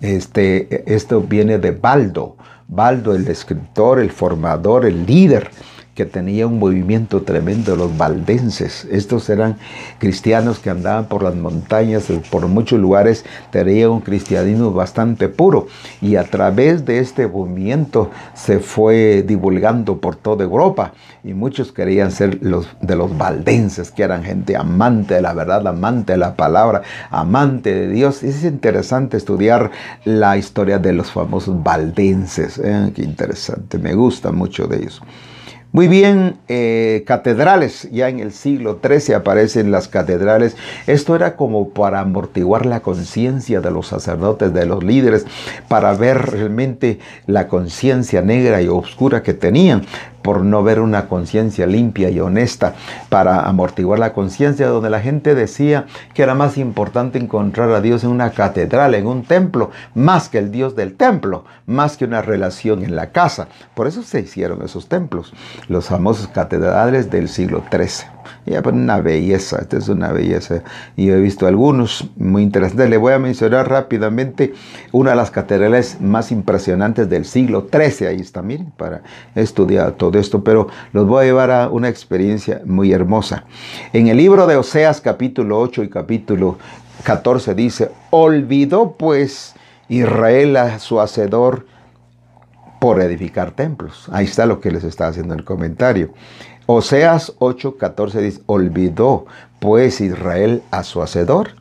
Este, 0.00 0.82
esto 0.92 1.20
viene 1.20 1.58
de 1.58 1.70
Baldo. 1.70 2.36
Baldo, 2.66 3.14
el 3.14 3.28
escritor, 3.28 4.00
el 4.00 4.10
formador, 4.10 4.84
el 4.84 5.06
líder 5.06 5.52
que 5.98 6.06
tenía 6.06 6.46
un 6.46 6.60
movimiento 6.60 7.22
tremendo, 7.22 7.74
los 7.74 7.98
valdenses. 7.98 8.86
Estos 8.88 9.28
eran 9.30 9.56
cristianos 9.98 10.60
que 10.60 10.70
andaban 10.70 11.06
por 11.06 11.24
las 11.24 11.34
montañas, 11.34 12.04
por 12.30 12.46
muchos 12.46 12.78
lugares, 12.78 13.24
tenían 13.50 13.90
un 13.90 14.00
cristianismo 14.00 14.70
bastante 14.70 15.28
puro. 15.28 15.66
Y 16.00 16.14
a 16.14 16.22
través 16.22 16.84
de 16.84 17.00
este 17.00 17.26
movimiento 17.26 18.12
se 18.34 18.60
fue 18.60 19.24
divulgando 19.26 19.98
por 19.98 20.14
toda 20.14 20.44
Europa. 20.44 20.92
Y 21.24 21.34
muchos 21.34 21.72
querían 21.72 22.12
ser 22.12 22.38
los 22.42 22.68
de 22.80 22.94
los 22.94 23.18
valdenses, 23.18 23.90
que 23.90 24.04
eran 24.04 24.22
gente 24.22 24.56
amante 24.56 25.14
de 25.14 25.22
la 25.22 25.34
verdad, 25.34 25.66
amante 25.66 26.12
de 26.12 26.18
la 26.18 26.36
palabra, 26.36 26.82
amante 27.10 27.74
de 27.74 27.88
Dios. 27.88 28.22
Es 28.22 28.44
interesante 28.44 29.16
estudiar 29.16 29.72
la 30.04 30.36
historia 30.36 30.78
de 30.78 30.92
los 30.92 31.10
famosos 31.10 31.60
valdenses. 31.60 32.56
¿eh? 32.62 32.92
Qué 32.94 33.02
interesante, 33.02 33.78
me 33.78 33.94
gusta 33.94 34.30
mucho 34.30 34.68
de 34.68 34.76
ellos. 34.76 35.02
Muy 35.70 35.86
bien, 35.86 36.38
eh, 36.48 37.04
catedrales, 37.06 37.90
ya 37.92 38.08
en 38.08 38.20
el 38.20 38.32
siglo 38.32 38.80
XIII 38.82 39.14
aparecen 39.14 39.70
las 39.70 39.86
catedrales. 39.86 40.56
Esto 40.86 41.14
era 41.14 41.36
como 41.36 41.68
para 41.68 42.00
amortiguar 42.00 42.64
la 42.64 42.80
conciencia 42.80 43.60
de 43.60 43.70
los 43.70 43.88
sacerdotes, 43.88 44.54
de 44.54 44.64
los 44.64 44.82
líderes, 44.82 45.26
para 45.68 45.92
ver 45.92 46.30
realmente 46.30 47.00
la 47.26 47.48
conciencia 47.48 48.22
negra 48.22 48.62
y 48.62 48.68
oscura 48.68 49.22
que 49.22 49.34
tenían 49.34 49.82
por 50.28 50.44
no 50.44 50.62
ver 50.62 50.80
una 50.80 51.08
conciencia 51.08 51.66
limpia 51.66 52.10
y 52.10 52.20
honesta, 52.20 52.74
para 53.08 53.48
amortiguar 53.48 53.98
la 53.98 54.12
conciencia, 54.12 54.68
donde 54.68 54.90
la 54.90 55.00
gente 55.00 55.34
decía 55.34 55.86
que 56.12 56.22
era 56.22 56.34
más 56.34 56.58
importante 56.58 57.18
encontrar 57.18 57.70
a 57.70 57.80
Dios 57.80 58.04
en 58.04 58.10
una 58.10 58.32
catedral, 58.32 58.94
en 58.94 59.06
un 59.06 59.22
templo, 59.22 59.70
más 59.94 60.28
que 60.28 60.36
el 60.36 60.50
Dios 60.50 60.76
del 60.76 60.96
templo, 60.96 61.46
más 61.64 61.96
que 61.96 62.04
una 62.04 62.20
relación 62.20 62.84
en 62.84 62.94
la 62.94 63.10
casa. 63.10 63.48
Por 63.74 63.86
eso 63.86 64.02
se 64.02 64.20
hicieron 64.20 64.60
esos 64.60 64.86
templos, 64.86 65.32
los 65.66 65.86
famosos 65.86 66.28
catedrales 66.28 67.10
del 67.10 67.30
siglo 67.30 67.64
XIII. 67.72 68.17
Ya, 68.46 68.62
pero 68.62 68.76
una 68.76 69.00
belleza, 69.00 69.58
esta 69.60 69.78
es 69.78 69.88
una 69.88 70.12
belleza. 70.12 70.62
Y 70.96 71.10
he 71.10 71.16
visto 71.16 71.46
algunos 71.46 72.08
muy 72.16 72.42
interesantes. 72.42 72.88
Le 72.88 72.96
voy 72.96 73.12
a 73.12 73.18
mencionar 73.18 73.68
rápidamente 73.68 74.54
una 74.92 75.10
de 75.10 75.16
las 75.16 75.30
catedrales 75.30 76.00
más 76.00 76.32
impresionantes 76.32 77.08
del 77.08 77.24
siglo 77.24 77.68
XIII. 77.70 78.08
Ahí 78.08 78.20
está, 78.20 78.42
miren, 78.42 78.70
para 78.76 79.02
estudiar 79.34 79.92
todo 79.92 80.18
esto. 80.18 80.42
Pero 80.42 80.68
los 80.92 81.06
voy 81.06 81.22
a 81.22 81.26
llevar 81.26 81.50
a 81.50 81.68
una 81.68 81.88
experiencia 81.88 82.62
muy 82.64 82.92
hermosa. 82.92 83.44
En 83.92 84.08
el 84.08 84.16
libro 84.16 84.46
de 84.46 84.56
Oseas, 84.56 85.00
capítulo 85.00 85.60
8 85.60 85.82
y 85.84 85.88
capítulo 85.88 86.58
14, 87.04 87.54
dice: 87.54 87.90
Olvidó 88.10 88.92
pues 88.98 89.54
Israel 89.88 90.56
a 90.56 90.78
su 90.78 91.00
hacedor 91.00 91.66
por 92.80 93.00
edificar 93.00 93.52
templos. 93.52 94.08
Ahí 94.12 94.26
está 94.26 94.46
lo 94.46 94.60
que 94.60 94.70
les 94.70 94.84
está 94.84 95.08
haciendo 95.08 95.34
el 95.34 95.44
comentario. 95.44 96.10
Oseas 96.70 97.32
8:14 97.38 98.20
dice, 98.20 98.42
olvidó 98.44 99.24
pues 99.58 100.02
Israel 100.02 100.62
a 100.70 100.82
su 100.82 101.00
hacedor 101.00 101.52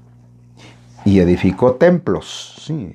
y 1.06 1.20
edificó 1.20 1.76
templos. 1.76 2.56
Sí, 2.62 2.94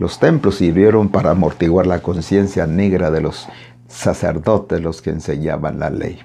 los 0.00 0.18
templos 0.18 0.56
sirvieron 0.56 1.08
para 1.08 1.30
amortiguar 1.30 1.86
la 1.86 2.00
conciencia 2.00 2.66
negra 2.66 3.12
de 3.12 3.20
los 3.20 3.46
sacerdotes, 3.86 4.80
los 4.80 5.02
que 5.02 5.10
enseñaban 5.10 5.78
la 5.78 5.90
ley. 5.90 6.18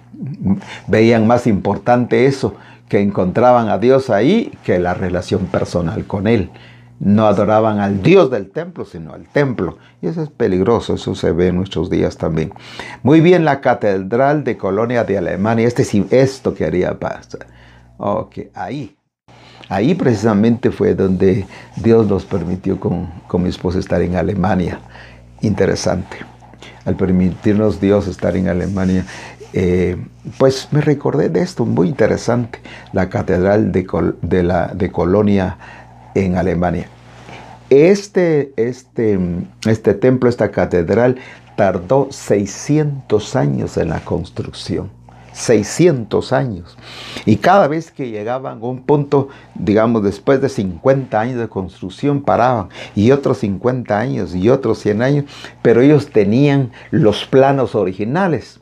Veían 0.88 1.28
más 1.28 1.46
importante 1.46 2.26
eso, 2.26 2.56
que 2.90 3.00
encontraban 3.00 3.70
a 3.70 3.78
Dios 3.78 4.10
ahí, 4.10 4.52
que 4.64 4.80
la 4.80 4.96
relación 4.96 5.46
personal 5.46 6.06
con 6.06 6.26
Él 6.26 6.50
no 7.00 7.28
adoraban 7.28 7.80
al 7.80 8.02
Dios 8.02 8.32
del 8.32 8.50
templo, 8.50 8.86
sino 8.86 9.14
al 9.14 9.28
templo. 9.28 9.78
Y 10.02 10.08
eso 10.08 10.24
es 10.24 10.30
peligroso, 10.30 10.96
eso 10.96 11.16
se 11.16 11.32
ve 11.32 11.48
en 11.50 11.58
nuestros 11.58 11.90
días 11.90 12.18
también. 12.18 12.52
Muy 13.04 13.22
bien, 13.22 13.46
la 13.46 13.62
Catedral 13.62 14.44
de 14.44 14.58
Colonia 14.58 15.04
de 15.04 15.18
Alemania, 15.18 15.68
este 15.68 15.84
esto 16.12 16.54
quería 16.54 16.98
pasar. 16.98 17.48
Ok, 17.98 18.40
ahí. 18.54 18.96
Ahí 19.70 19.96
precisamente 19.96 20.72
fue 20.72 20.96
donde 20.96 21.46
Dios 21.76 22.08
nos 22.08 22.26
permitió 22.26 22.80
con, 22.80 23.08
con 23.28 23.44
mi 23.44 23.50
esposa 23.50 23.80
estar 23.80 24.02
en 24.02 24.16
Alemania. 24.16 24.80
Interesante. 25.42 26.18
Al 26.86 26.96
permitirnos 26.96 27.82
Dios 27.82 28.08
estar 28.08 28.38
en 28.38 28.48
Alemania, 28.48 29.06
eh, 29.54 29.98
pues 30.38 30.68
me 30.72 30.82
recordé 30.82 31.30
de 31.30 31.42
esto, 31.42 31.66
muy 31.66 31.90
interesante, 31.90 32.60
la 32.92 33.10
Catedral 33.10 33.72
de, 33.72 33.88
de, 34.22 34.44
la, 34.44 34.68
de 34.68 34.92
Colonia 34.92 35.58
en 36.26 36.38
Alemania. 36.38 36.88
Este, 37.70 38.54
este, 38.56 39.20
este 39.66 39.94
templo, 39.94 40.30
esta 40.30 40.52
catedral, 40.52 41.18
tardó 41.56 42.08
600 42.12 43.36
años 43.36 43.78
en 43.78 43.90
la 43.90 44.00
construcción. 44.00 44.90
600 45.34 46.34
años. 46.34 46.78
Y 47.26 47.38
cada 47.38 47.68
vez 47.68 47.92
que 47.92 48.10
llegaban 48.10 48.60
a 48.60 48.66
un 48.66 48.82
punto, 48.84 49.30
digamos, 49.54 50.04
después 50.04 50.42
de 50.42 50.50
50 50.50 51.20
años 51.20 51.40
de 51.40 51.48
construcción, 51.48 52.22
paraban. 52.22 52.70
Y 52.96 53.12
otros 53.12 53.40
50 53.40 54.00
años 54.00 54.34
y 54.34 54.50
otros 54.50 54.80
100 54.80 55.02
años. 55.02 55.26
Pero 55.62 55.82
ellos 55.82 56.08
tenían 56.08 56.72
los 56.90 57.26
planos 57.26 57.76
originales. 57.76 58.60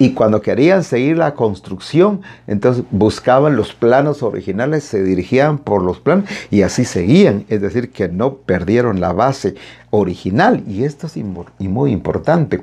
Y 0.00 0.14
cuando 0.14 0.40
querían 0.40 0.82
seguir 0.82 1.18
la 1.18 1.34
construcción, 1.34 2.22
entonces 2.46 2.84
buscaban 2.90 3.54
los 3.54 3.74
planos 3.74 4.22
originales, 4.22 4.82
se 4.82 5.02
dirigían 5.02 5.58
por 5.58 5.82
los 5.82 6.00
planos 6.00 6.24
y 6.50 6.62
así 6.62 6.86
seguían. 6.86 7.44
Es 7.50 7.60
decir, 7.60 7.90
que 7.90 8.08
no 8.08 8.36
perdieron 8.36 8.98
la 8.98 9.12
base 9.12 9.56
original. 9.90 10.64
Y 10.66 10.84
esto 10.84 11.06
es 11.06 11.18
muy 11.18 11.92
importante. 11.92 12.62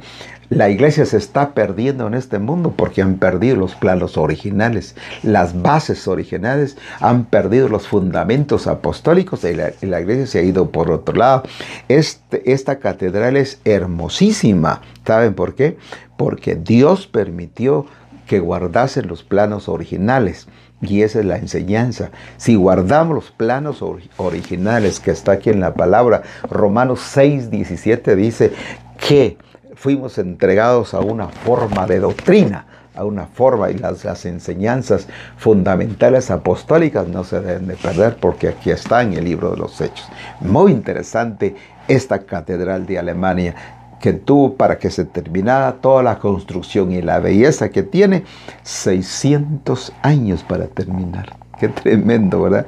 La 0.50 0.70
iglesia 0.70 1.06
se 1.06 1.18
está 1.18 1.54
perdiendo 1.54 2.08
en 2.08 2.14
este 2.14 2.40
mundo 2.40 2.74
porque 2.76 3.02
han 3.02 3.16
perdido 3.16 3.58
los 3.58 3.76
planos 3.76 4.18
originales, 4.18 4.96
las 5.24 5.62
bases 5.62 6.08
originales, 6.08 6.78
han 7.02 7.26
perdido 7.26 7.68
los 7.68 7.88
fundamentos 7.88 8.68
apostólicos 8.68 9.44
y 9.44 9.54
la, 9.54 10.00
iglesia 10.00 10.26
se 10.26 10.40
ha 10.40 10.44
ido 10.44 10.72
por 10.72 10.90
otro 10.92 11.16
lado. 11.16 11.44
Este, 11.90 12.52
esta 12.52 12.80
catedral 12.80 13.36
es 13.36 13.60
hermosísima. 13.66 14.82
¿Saben 15.06 15.34
por 15.34 15.56
qué? 15.56 15.78
porque 16.18 16.56
Dios 16.56 17.08
permitió 17.08 17.86
que 18.28 18.40
guardasen 18.40 19.08
los 19.08 19.24
planos 19.24 19.70
originales. 19.70 20.48
Y 20.82 21.02
esa 21.02 21.20
es 21.20 21.26
la 21.26 21.38
enseñanza. 21.38 22.12
Si 22.36 22.56
guardamos 22.56 23.16
los 23.16 23.32
planos 23.32 23.84
originales 24.18 25.00
que 25.00 25.12
está 25.12 25.34
aquí 25.34 25.50
en 25.50 25.60
la 25.60 25.74
palabra, 25.74 26.24
Romanos 26.50 27.00
6, 27.04 27.50
17 27.50 28.16
dice 28.16 28.52
que 29.00 29.38
fuimos 29.78 30.18
entregados 30.18 30.94
a 30.94 31.00
una 31.00 31.28
forma 31.28 31.86
de 31.86 32.00
doctrina, 32.00 32.66
a 32.96 33.06
una 33.06 33.28
forma, 33.28 33.70
y 33.70 33.78
las, 33.78 34.26
enseñanzas 34.26 35.08
fundamentales 35.38 36.32
apostólicas 36.32 37.08
no 37.08 37.24
se 37.24 37.40
deben 37.40 37.68
de 37.68 37.76
perder 37.76 38.18
porque 38.18 38.48
aquí 38.48 38.72
está 38.72 39.04
en 39.04 39.14
el 39.14 39.24
libro 39.24 39.52
de 39.52 39.58
los 39.58 39.80
Hechos. 39.80 40.10
Muy 40.42 40.72
interesante 40.72 41.56
esta 41.88 42.20
catedral 42.20 42.88
de 42.88 42.98
Alemania 42.98 43.56
que 44.02 44.14
tuvo 44.14 44.56
para 44.56 44.78
que 44.80 44.90
se 44.90 45.06
terminara 45.06 45.74
toda 45.74 46.02
la 46.04 46.18
construcción 46.18 46.92
y 46.92 47.02
la 47.02 47.20
belleza 47.20 47.70
que 47.70 47.84
tiene, 47.84 48.24
600 48.64 49.94
años 50.02 50.44
para 50.44 50.66
terminar. 50.68 51.36
Qué 51.60 51.70
tremendo, 51.70 52.42
¿verdad? 52.44 52.66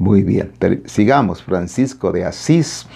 Muy 0.00 0.22
bien, 0.22 0.50
sigamos. 0.86 1.42
Francisco 1.42 2.10
de 2.10 2.24
Asís, 2.24 2.86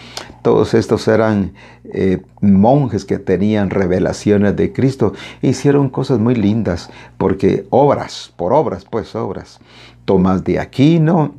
todos 0.40 0.72
estos 0.72 1.06
eran 1.06 1.52
eh, 1.84 2.22
monjes 2.40 3.04
que 3.04 3.18
tenían 3.18 3.68
revelaciones 3.68 4.56
de 4.56 4.72
Cristo. 4.72 5.12
hicieron 5.42 5.90
cosas 5.90 6.18
muy 6.18 6.34
lindas, 6.34 6.88
porque 7.18 7.66
obras, 7.68 8.32
por 8.36 8.54
obras, 8.54 8.86
pues 8.88 9.14
obras. 9.14 9.60
Tomás 10.06 10.44
de 10.44 10.58
Aquino, 10.58 11.34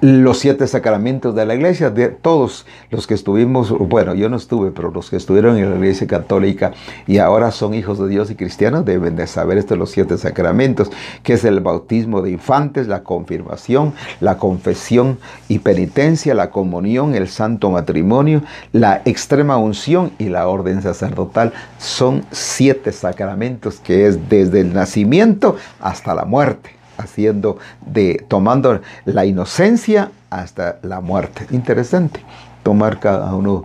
los 0.00 0.38
siete 0.38 0.66
sacramentos 0.66 1.34
de 1.34 1.44
la 1.46 1.54
iglesia, 1.54 1.90
de 1.90 2.08
todos 2.08 2.66
los 2.90 3.06
que 3.06 3.14
estuvimos, 3.14 3.70
bueno, 3.70 4.14
yo 4.14 4.28
no 4.28 4.36
estuve, 4.36 4.70
pero 4.70 4.90
los 4.90 5.10
que 5.10 5.16
estuvieron 5.16 5.56
en 5.56 5.70
la 5.70 5.76
iglesia 5.76 6.06
católica 6.06 6.72
y 7.06 7.18
ahora 7.18 7.50
son 7.50 7.74
hijos 7.74 7.98
de 7.98 8.08
Dios 8.08 8.30
y 8.30 8.34
cristianos 8.34 8.84
deben 8.84 9.16
de 9.16 9.26
saber 9.26 9.58
estos 9.58 9.78
los 9.78 9.90
siete 9.90 10.18
sacramentos, 10.18 10.90
que 11.22 11.34
es 11.34 11.44
el 11.44 11.60
bautismo 11.60 12.22
de 12.22 12.30
infantes, 12.30 12.88
la 12.88 13.02
confirmación, 13.02 13.94
la 14.20 14.38
confesión 14.38 15.18
y 15.48 15.58
penitencia, 15.58 16.34
la 16.34 16.50
comunión, 16.50 17.14
el 17.14 17.28
santo 17.28 17.70
matrimonio, 17.70 18.42
la 18.72 19.02
extrema 19.04 19.56
unción 19.56 20.12
y 20.18 20.28
la 20.28 20.48
orden 20.48 20.82
sacerdotal. 20.82 21.52
Son 21.78 22.24
siete 22.30 22.92
sacramentos 22.92 23.80
que 23.80 24.06
es 24.06 24.28
desde 24.28 24.60
el 24.60 24.72
nacimiento 24.72 25.56
hasta 25.80 26.14
la 26.14 26.24
muerte 26.24 26.81
haciendo 26.98 27.58
de 27.84 28.24
tomando 28.28 28.80
la 29.04 29.24
inocencia 29.24 30.10
hasta 30.30 30.78
la 30.82 31.00
muerte. 31.00 31.46
Interesante 31.50 32.24
tomar 32.62 33.00
cada 33.00 33.34
uno 33.34 33.64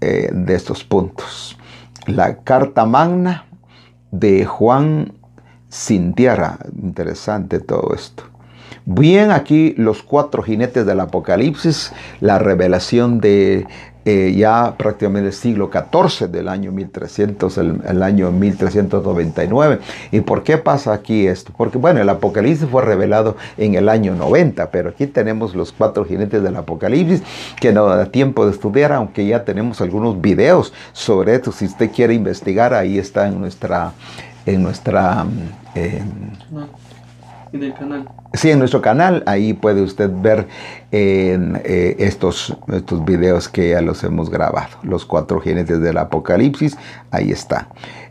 eh, 0.00 0.30
de 0.32 0.54
estos 0.54 0.84
puntos. 0.84 1.58
La 2.06 2.36
carta 2.38 2.86
magna 2.86 3.46
de 4.10 4.44
Juan 4.44 5.12
sin 5.68 6.14
tierra. 6.14 6.58
Interesante 6.82 7.60
todo 7.60 7.94
esto. 7.94 8.24
Bien, 8.84 9.30
aquí 9.32 9.74
los 9.76 10.02
cuatro 10.02 10.42
jinetes 10.42 10.86
del 10.86 11.00
Apocalipsis, 11.00 11.92
la 12.20 12.38
revelación 12.38 13.20
de 13.20 13.66
eh, 14.10 14.32
ya 14.34 14.74
prácticamente 14.78 15.26
el 15.26 15.34
siglo 15.34 15.70
XIV 15.70 16.30
del 16.30 16.48
año 16.48 16.72
1300, 16.72 17.58
el, 17.58 18.02
año 18.02 18.32
1399. 18.32 19.80
¿Y 20.12 20.20
por 20.22 20.44
qué 20.44 20.56
pasa 20.56 20.94
aquí 20.94 21.26
esto? 21.26 21.52
Porque 21.54 21.76
bueno, 21.76 22.00
el 22.00 22.08
Apocalipsis 22.08 22.66
fue 22.70 22.80
revelado 22.80 23.36
en 23.58 23.74
el 23.74 23.90
año 23.90 24.14
90, 24.14 24.70
pero 24.70 24.88
aquí 24.88 25.06
tenemos 25.06 25.54
los 25.54 25.72
cuatro 25.72 26.06
jinetes 26.06 26.42
del 26.42 26.56
Apocalipsis 26.56 27.22
que 27.60 27.70
no 27.70 27.84
da 27.84 28.06
tiempo 28.06 28.46
de 28.46 28.52
estudiar, 28.52 28.92
aunque 28.92 29.26
ya 29.26 29.44
tenemos 29.44 29.82
algunos 29.82 30.18
videos 30.18 30.72
sobre 30.94 31.34
esto. 31.34 31.52
Si 31.52 31.66
usted 31.66 31.90
quiere 31.90 32.14
investigar, 32.14 32.72
ahí 32.72 32.98
está 32.98 33.28
en 33.28 33.38
nuestra... 33.38 33.92
En 34.46 34.62
nuestra 34.62 35.26
en 37.52 37.62
el 37.62 37.74
canal. 37.74 38.08
Sí, 38.34 38.50
en 38.50 38.58
nuestro 38.58 38.82
canal, 38.82 39.22
ahí 39.26 39.54
puede 39.54 39.82
usted 39.82 40.10
ver 40.12 40.46
eh, 40.92 41.96
estos, 41.98 42.56
estos 42.72 43.04
videos 43.04 43.48
que 43.48 43.70
ya 43.70 43.80
los 43.80 44.04
hemos 44.04 44.30
grabado. 44.30 44.76
Los 44.82 45.04
cuatro 45.06 45.40
jinetes 45.40 45.80
del 45.80 45.98
Apocalipsis, 45.98 46.76
ahí 47.10 47.30
está. 47.30 47.68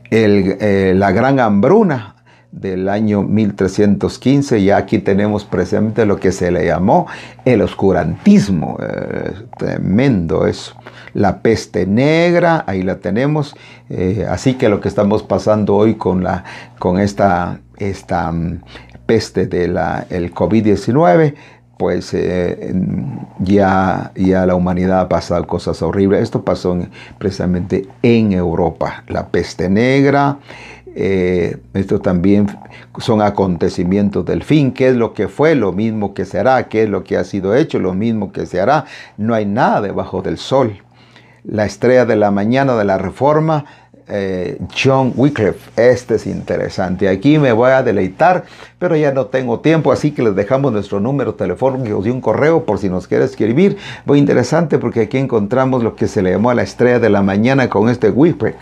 Eh, 0.10 0.94
la 0.96 1.12
gran 1.12 1.40
hambruna 1.40 2.16
del 2.52 2.90
año 2.90 3.22
1315, 3.24 4.64
ya 4.64 4.78
aquí 4.78 5.00
tenemos 5.00 5.44
precisamente 5.44 6.06
lo 6.06 6.18
que 6.20 6.32
se 6.32 6.50
le 6.50 6.66
llamó 6.66 7.06
el 7.46 7.62
oscurantismo. 7.62 8.78
Eh, 8.82 9.34
tremendo 9.58 10.48
eso. 10.48 10.76
La 11.14 11.42
peste 11.42 11.86
negra, 11.86 12.64
ahí 12.68 12.82
la 12.82 12.98
tenemos. 12.98 13.56
así 14.30 14.56
que 14.56 14.70
lo 14.70 14.82
que 14.82 14.88
estamos 14.88 15.24
pasando 15.24 15.76
hoy 15.76 15.96
con, 15.96 16.24
la, 16.24 16.44
con 16.80 17.00
esta, 17.00 17.60
esta 17.78 18.34
peste 19.08 19.48
del 19.48 19.80
el 20.10 20.34
COVID-19, 20.34 21.34
pues 21.78 22.14
eh, 22.14 22.74
ya, 23.40 24.12
ya 24.16 24.46
la 24.46 24.56
humanidad 24.56 25.02
ha 25.02 25.10
pasado 25.10 25.46
cosas 25.48 25.82
horribles. 25.82 26.22
Esto 26.22 26.44
pasó 26.44 26.78
precisamente 27.18 27.88
en 28.02 28.34
Europa. 28.34 29.04
La 29.08 29.28
peste 29.28 29.70
negra, 29.70 30.40
eh, 30.96 31.58
esto 31.76 32.00
también 32.00 32.48
son 32.98 33.22
acontecimientos 33.22 34.26
del 34.26 34.44
fin. 34.44 34.72
¿Qué 34.72 34.90
es 34.90 34.96
lo 34.96 35.14
que 35.14 35.28
fue? 35.28 35.54
Lo 35.54 35.72
mismo 35.72 36.16
que 36.16 36.26
será. 36.26 36.68
¿Qué 36.68 36.84
es 36.84 36.90
lo 36.90 37.04
que 37.04 37.18
ha 37.18 37.24
sido 37.24 37.56
hecho? 37.56 37.80
Lo 37.80 37.94
mismo 37.94 38.32
que 38.32 38.48
se 38.48 38.60
hará. 38.60 38.86
No 39.18 39.36
hay 39.36 39.46
nada 39.46 39.82
debajo 39.82 40.24
del 40.24 40.38
sol. 40.38 40.82
La 41.44 41.66
estrella 41.66 42.06
de 42.06 42.16
la 42.16 42.32
mañana 42.32 42.76
de 42.76 42.84
la 42.84 42.98
reforma 42.98 43.66
eh, 44.10 44.58
John 44.76 45.14
Wycliffe. 45.16 45.70
Este 45.76 46.16
es 46.16 46.28
interesante. 46.28 47.10
Aquí 47.10 47.38
me 47.38 47.52
voy 47.52 47.72
a 47.72 47.84
deleitar, 47.84 48.46
pero 48.80 48.96
ya 48.96 49.12
no 49.12 49.26
tengo 49.28 49.60
tiempo, 49.60 49.92
así 49.92 50.12
que 50.12 50.24
les 50.24 50.36
dejamos 50.36 50.72
nuestro 50.72 51.00
número 51.00 51.36
telefónico 51.36 52.02
y 52.06 52.10
un 52.10 52.22
correo 52.22 52.64
por 52.64 52.80
si 52.80 52.90
nos 52.90 53.08
quiere 53.08 53.26
escribir. 53.26 53.78
Muy 54.06 54.20
interesante 54.20 54.80
porque 54.80 55.02
aquí 55.02 55.18
encontramos 55.18 55.84
lo 55.84 55.96
que 55.96 56.08
se 56.08 56.22
le 56.22 56.32
llamó 56.32 56.50
a 56.50 56.56
la 56.56 56.64
estrella 56.64 57.00
de 57.00 57.10
la 57.10 57.22
mañana 57.22 57.70
con 57.70 57.90
este 57.90 58.10
Wycliffe, 58.10 58.58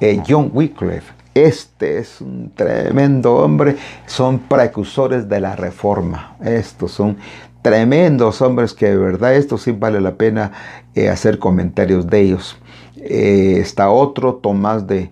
eh, 0.00 0.20
John 0.26 0.50
Wycliffe. 0.52 1.20
Este 1.32 1.98
es 1.98 2.20
un 2.20 2.50
tremendo 2.56 3.36
hombre, 3.36 3.76
son 4.06 4.40
precursores 4.40 5.28
de 5.28 5.38
la 5.38 5.54
reforma. 5.54 6.36
Estos 6.44 6.90
son 6.90 7.18
tremendos 7.62 8.40
hombres 8.42 8.74
que 8.74 8.86
de 8.86 8.96
verdad 8.96 9.34
esto 9.34 9.58
sí 9.58 9.72
vale 9.72 10.00
la 10.00 10.14
pena 10.14 10.52
eh, 10.94 11.08
hacer 11.08 11.38
comentarios 11.38 12.06
de 12.06 12.20
ellos. 12.20 12.56
Eh, 12.96 13.58
está 13.60 13.90
otro, 13.90 14.34
Tomás 14.36 14.86
de 14.86 15.10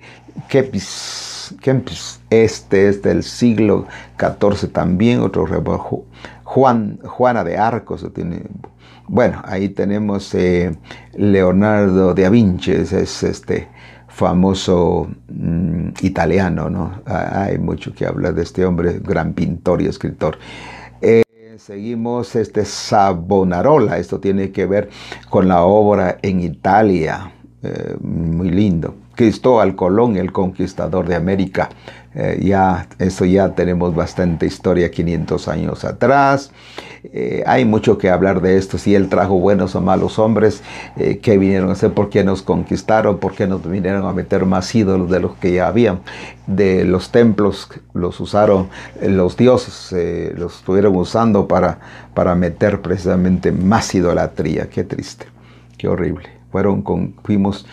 Kempis, 0.49 2.21
este 2.31 2.89
es 2.89 3.03
del 3.03 3.23
siglo 3.23 3.87
XIV 4.19 4.71
también, 4.71 5.21
otro 5.21 5.47
Juan, 6.45 6.99
Juana 7.05 7.45
de 7.45 7.59
Arcos, 7.59 8.07
tiene, 8.15 8.43
bueno, 9.07 9.43
ahí 9.45 9.69
tenemos 9.69 10.35
eh, 10.35 10.77
Leonardo 11.15 12.15
de 12.15 12.29
Vinci, 12.31 12.73
es 12.73 12.93
este 12.93 13.69
famoso 14.09 15.09
mm, 15.29 15.91
italiano, 16.03 16.69
¿no? 16.69 17.03
Hay 17.07 17.59
mucho 17.59 17.95
que 17.95 18.05
hablar 18.05 18.35
de 18.35 18.43
este 18.43 18.65
hombre, 18.65 19.01
gran 19.03 19.33
pintor 19.33 19.81
y 19.81 19.87
escritor. 19.87 20.39
Seguimos 21.59 22.37
este 22.37 22.65
Savonarola, 22.65 23.99
esto 23.99 24.21
tiene 24.21 24.53
que 24.53 24.65
ver 24.65 24.91
con 25.29 25.49
la 25.49 25.65
obra 25.65 26.19
en 26.23 26.39
Italia, 26.39 27.33
eh, 27.65 27.97
muy 28.01 28.51
lindo. 28.51 28.95
Cristóbal 29.19 29.75
Colón, 29.75 30.17
el 30.17 30.31
conquistador 30.31 31.09
de 31.09 31.17
América. 31.17 31.71
Eh, 32.15 32.41
ya, 32.41 32.87
eso 33.01 33.25
ya 33.25 33.49
tenemos 33.57 33.93
bastante 33.93 34.47
historia 34.47 34.93
500 34.93 35.49
años 35.49 35.85
atrás. 35.85 36.53
Eh, 37.03 37.43
hay 37.45 37.65
mucho 37.65 37.99
que 37.99 38.11
hablar 38.11 38.41
de 38.41 38.57
esto, 38.57 38.79
si 38.79 38.95
él 38.95 39.09
trajo 39.09 39.41
buenos 39.41 39.75
o 39.75 39.81
malos 39.81 40.21
hombres, 40.21 40.63
qué 40.97 41.37
vinieron 41.37 41.69
a 41.71 41.73
hacer, 41.73 41.93
por 41.95 42.11
qué 42.11 42.23
nos 42.23 42.43
conquistaron, 42.43 43.19
por 43.19 43.35
qué 43.35 43.49
nos 43.49 43.69
vinieron 43.69 44.07
a 44.07 44.13
meter 44.13 44.47
más 44.47 44.73
ídolos 44.73 45.11
de 45.11 45.19
los 45.19 45.35
que 45.35 45.53
ya 45.53 45.67
habían. 45.67 45.99
De 46.47 46.85
los 46.85 47.11
templos 47.11 47.69
los 47.95 48.21
usaron 48.21 48.69
los 49.03 49.37
dioses, 49.37 49.93
los 50.37 50.59
estuvieron 50.59 50.95
usando 50.95 51.49
para, 51.49 51.81
para 52.15 52.37
meter 52.37 52.83
precisamente 52.83 53.51
más 53.51 53.93
idolatría. 53.97 54.71
Qué 54.71 54.85
triste, 54.85 55.27
qué 55.77 55.89
horrible 55.89 56.39
fueron 56.51 57.15
fuimos 57.25 57.67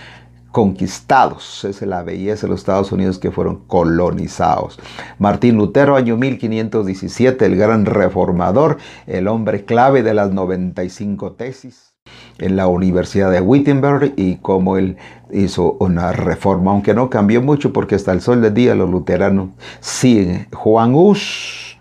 conquistados. 0.56 1.66
Es 1.66 1.82
la 1.82 2.02
belleza 2.02 2.48
de 2.48 2.52
los 2.52 2.62
Estados 2.62 2.94
Unidos 2.94 3.20
que 3.20 3.30
fueron 3.30 3.66
colonizados. 3.68 4.80
Martín 5.20 5.58
Lutero, 5.58 5.98
año 5.98 6.16
1517, 6.16 7.46
el 7.46 7.58
gran 7.58 7.86
reformador, 7.86 8.78
el 9.06 9.28
hombre 9.28 9.66
clave 9.66 10.02
de 10.02 10.14
las 10.14 10.32
95 10.32 11.34
tesis 11.34 11.94
en 12.38 12.56
la 12.56 12.68
Universidad 12.68 13.32
de 13.32 13.42
Wittenberg 13.42 14.14
y 14.16 14.38
cómo 14.38 14.78
él 14.78 14.96
hizo 15.30 15.76
una 15.82 16.14
reforma, 16.14 16.72
aunque 16.72 16.94
no 16.94 17.10
cambió 17.10 17.42
mucho 17.42 17.74
porque 17.74 17.96
hasta 17.96 18.14
el 18.14 18.22
sol 18.22 18.42
del 18.42 18.54
día 18.54 18.76
los 18.76 18.90
luteranos 18.90 19.50
siguen. 19.82 20.48
Juan 20.54 20.96
Hus, 20.96 21.78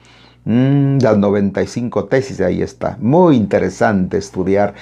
mm, 0.46 0.98
las 1.00 1.16
95 1.16 2.06
tesis, 2.06 2.40
ahí 2.40 2.60
está. 2.60 2.98
Muy 3.00 3.36
interesante 3.36 4.18
estudiar 4.18 4.74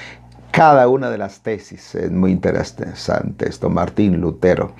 cada 0.52 0.86
una 0.86 1.10
de 1.10 1.18
las 1.18 1.40
tesis. 1.40 1.94
Es 1.96 2.12
muy 2.12 2.30
interesante 2.30 3.48
esto. 3.48 3.70
Martín 3.70 4.20
Lutero. 4.20 4.72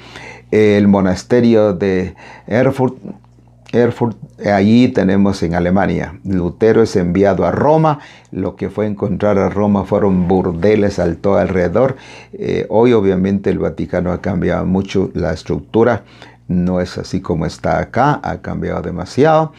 El 0.50 0.86
monasterio 0.86 1.72
de 1.72 2.14
Erfurt. 2.46 2.96
Erfurt, 3.72 4.18
allí 4.46 4.88
tenemos 4.88 5.42
en 5.42 5.54
Alemania. 5.54 6.20
Lutero 6.24 6.82
es 6.82 6.94
enviado 6.94 7.46
a 7.46 7.52
Roma. 7.52 8.00
Lo 8.30 8.54
que 8.54 8.68
fue 8.68 8.86
encontrar 8.86 9.38
a 9.38 9.48
Roma 9.48 9.84
fueron 9.84 10.28
burdeles 10.28 10.98
al 10.98 11.16
todo 11.16 11.38
alrededor. 11.38 11.96
Eh, 12.34 12.66
hoy 12.68 12.92
obviamente 12.92 13.48
el 13.48 13.58
Vaticano 13.58 14.12
ha 14.12 14.20
cambiado 14.20 14.66
mucho 14.66 15.10
la 15.14 15.32
estructura 15.32 16.04
no 16.48 16.80
es 16.80 16.98
así 16.98 17.20
como 17.20 17.46
está 17.46 17.78
acá, 17.78 18.20
ha 18.22 18.42
cambiado 18.42 18.82
demasiado. 18.82 19.52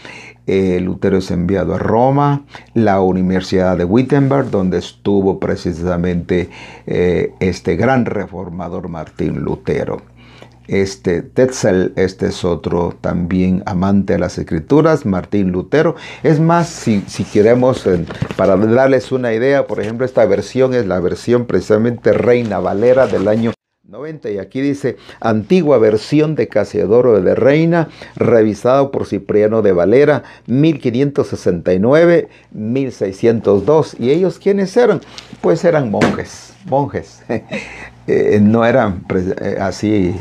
Eh, 0.45 0.79
Lutero 0.81 1.17
es 1.17 1.31
enviado 1.31 1.75
a 1.75 1.79
Roma, 1.79 2.45
la 2.73 2.99
Universidad 3.01 3.77
de 3.77 3.85
Wittenberg, 3.85 4.49
donde 4.49 4.77
estuvo 4.77 5.39
precisamente 5.39 6.49
eh, 6.85 7.33
este 7.39 7.75
gran 7.75 8.05
reformador 8.05 8.89
Martín 8.89 9.39
Lutero. 9.39 10.01
Este 10.67 11.21
Tetzel, 11.21 11.91
este 11.97 12.27
es 12.27 12.45
otro 12.45 12.95
también 13.01 13.63
amante 13.65 14.13
de 14.13 14.19
las 14.19 14.37
escrituras, 14.37 15.05
Martín 15.05 15.51
Lutero. 15.51 15.95
Es 16.23 16.39
más, 16.39 16.69
si, 16.69 17.01
queremos, 17.25 17.85
para 18.37 18.55
darles 18.55 19.11
una 19.11 19.33
idea, 19.33 19.67
por 19.67 19.81
ejemplo, 19.81 20.05
esta 20.05 20.25
versión 20.25 20.73
es 20.73 20.85
la 20.85 20.99
versión 20.99 21.45
precisamente 21.45 22.13
Reina 22.13 22.59
Valera 22.59 23.07
del 23.07 23.27
año 23.27 23.51
90 23.89 24.31
y 24.31 24.37
aquí 24.37 24.61
dice 24.61 24.95
antigua 25.19 25.77
versión 25.77 26.35
de 26.35 26.47
Casiodoro 26.47 27.19
de 27.19 27.35
Reina, 27.35 27.89
revisado 28.15 28.91
por 28.91 29.05
Cipriano 29.05 29.61
de 29.61 29.73
Valera, 29.73 30.23
1569, 30.47 32.29
1602. 32.51 33.97
¿Y 33.99 34.11
ellos 34.11 34.39
quiénes 34.39 34.77
eran? 34.77 35.01
Pues 35.41 35.65
eran 35.65 35.91
monjes, 35.91 36.53
monjes. 36.65 37.23
Eh, 38.05 38.39
no 38.41 38.65
eran 38.65 39.05
eh, 39.39 39.55
así 39.61 40.13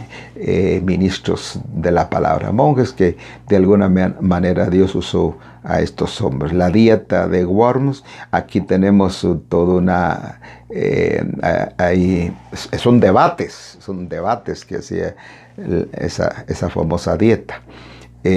eh, 0.44 0.80
ministros 0.84 1.60
de 1.72 1.92
la 1.92 2.10
palabra, 2.10 2.50
monjes 2.50 2.92
que 2.92 3.16
de 3.48 3.56
alguna 3.56 3.88
manera 3.88 4.68
Dios 4.68 4.94
usó 4.94 5.38
a 5.62 5.80
estos 5.80 6.20
hombres. 6.20 6.52
La 6.52 6.68
dieta 6.68 7.28
de 7.28 7.44
Worms, 7.44 8.02
aquí 8.32 8.60
tenemos 8.60 9.24
toda 9.48 9.74
una, 9.74 10.40
ahí, 11.78 12.36
son 12.76 12.98
debates, 12.98 13.78
son 13.80 14.08
debates 14.08 14.64
que 14.64 14.78
hacía 14.78 15.14
esa, 15.92 16.44
esa 16.48 16.68
famosa 16.68 17.16
dieta. 17.16 17.62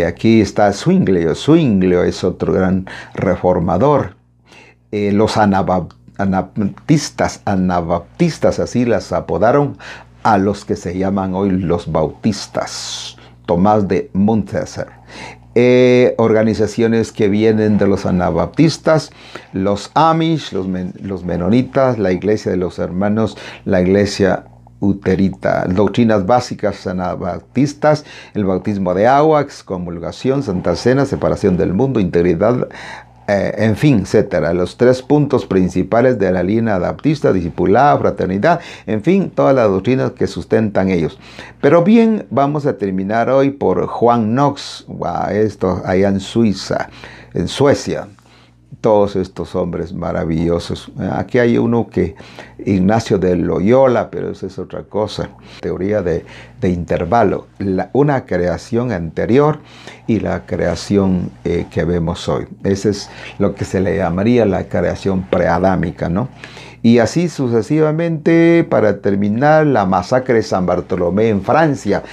aquí 0.08 0.42
está 0.42 0.72
Zwinglio, 0.74 1.34
Zwinglio 1.34 2.04
es 2.04 2.24
otro 2.24 2.54
gran 2.54 2.86
reformador. 3.16 4.16
los 4.92 5.38
anabaptistas 5.38 6.06
anabaptistas, 6.18 7.42
anabaptistas, 7.46 8.60
así 8.60 8.86
las 8.86 9.12
apodaron 9.12 9.78
a 10.26 10.40
los 10.40 10.66
que 10.66 10.76
se 10.76 10.98
llaman 10.98 11.36
hoy 11.36 11.52
los 11.52 11.92
bautistas, 11.92 13.16
Tomás 13.46 13.88
de 13.88 14.10
Montesser. 14.14 14.88
Eh, 15.54 16.16
organizaciones 16.18 17.12
que 17.12 17.30
vienen 17.30 17.78
de 17.78 17.86
los 17.86 18.08
anabaptistas, 18.08 19.12
los 19.54 19.92
Amish, 19.94 20.52
los, 20.52 20.66
los 21.00 21.24
menonitas, 21.24 22.00
la 22.00 22.12
iglesia 22.12 22.50
de 22.50 22.58
los 22.58 22.80
hermanos, 22.80 23.38
la 23.66 23.82
iglesia 23.82 24.46
uterita, 24.80 25.66
doctrinas 25.68 26.26
básicas 26.26 26.88
anabaptistas, 26.88 28.04
el 28.34 28.46
bautismo 28.46 28.96
de 28.96 29.06
agua, 29.06 29.42
excomulgación, 29.42 30.42
santa 30.42 30.76
cena, 30.76 31.06
separación 31.06 31.56
del 31.56 31.74
mundo, 31.74 32.00
integridad 32.00 32.68
eh, 33.28 33.54
en 33.58 33.76
fin, 33.76 34.02
etcétera. 34.02 34.54
Los 34.54 34.78
tres 34.78 35.02
puntos 35.02 35.46
principales 35.46 36.20
de 36.20 36.32
la 36.32 36.44
línea 36.44 36.76
adaptista, 36.76 37.34
discipulada, 37.34 37.98
fraternidad, 37.98 38.60
en 38.86 39.02
fin, 39.02 39.32
todas 39.32 39.56
las 39.56 39.68
doctrinas 39.68 40.12
que 40.12 40.28
sustentan 40.28 40.90
ellos. 40.90 41.20
Pero 41.62 41.84
bien, 41.84 42.28
vamos 42.30 42.66
a 42.66 42.78
terminar 42.78 43.30
hoy 43.30 43.52
por 43.52 43.88
Juan 43.88 44.34
Knox, 44.34 44.86
esto 45.32 45.82
allá 45.86 46.10
en 46.10 46.20
Suiza, 46.20 46.90
en 47.34 47.48
Suecia 47.48 48.08
todos 48.86 49.16
estos 49.16 49.56
hombres 49.56 49.94
maravillosos. 49.94 50.92
Aquí 51.14 51.40
hay 51.40 51.58
uno 51.58 51.88
que, 51.88 52.16
Ignacio 52.64 53.18
de 53.18 53.36
Loyola, 53.36 54.12
pero 54.12 54.30
esa 54.30 54.46
es 54.46 54.60
otra 54.60 54.84
cosa. 54.84 55.32
Teoría 55.60 56.04
de, 56.04 56.24
intervalo, 56.62 57.48
una 57.94 58.28
creación 58.28 58.92
anterior 58.92 59.58
y 60.06 60.20
la 60.20 60.46
creación 60.46 61.32
eh, 61.44 61.66
que 61.72 61.84
vemos 61.84 62.30
hoy. 62.30 62.46
Ese 62.64 62.90
es 62.92 63.10
lo 63.40 63.56
que 63.56 63.66
se 63.66 63.82
le 63.82 63.98
llamaría 63.98 64.46
la 64.46 64.66
creación 64.66 65.24
preadámica, 65.32 66.08
¿no? 66.08 66.30
Y 66.84 67.00
así 67.00 67.28
sucesivamente, 67.28 68.68
para 68.70 69.02
terminar, 69.02 69.66
la 69.66 69.88
masacre 69.88 70.36
de 70.36 70.44
San 70.44 70.68
Bartolomé 70.68 71.30
en 71.30 71.42
Francia. 71.42 72.04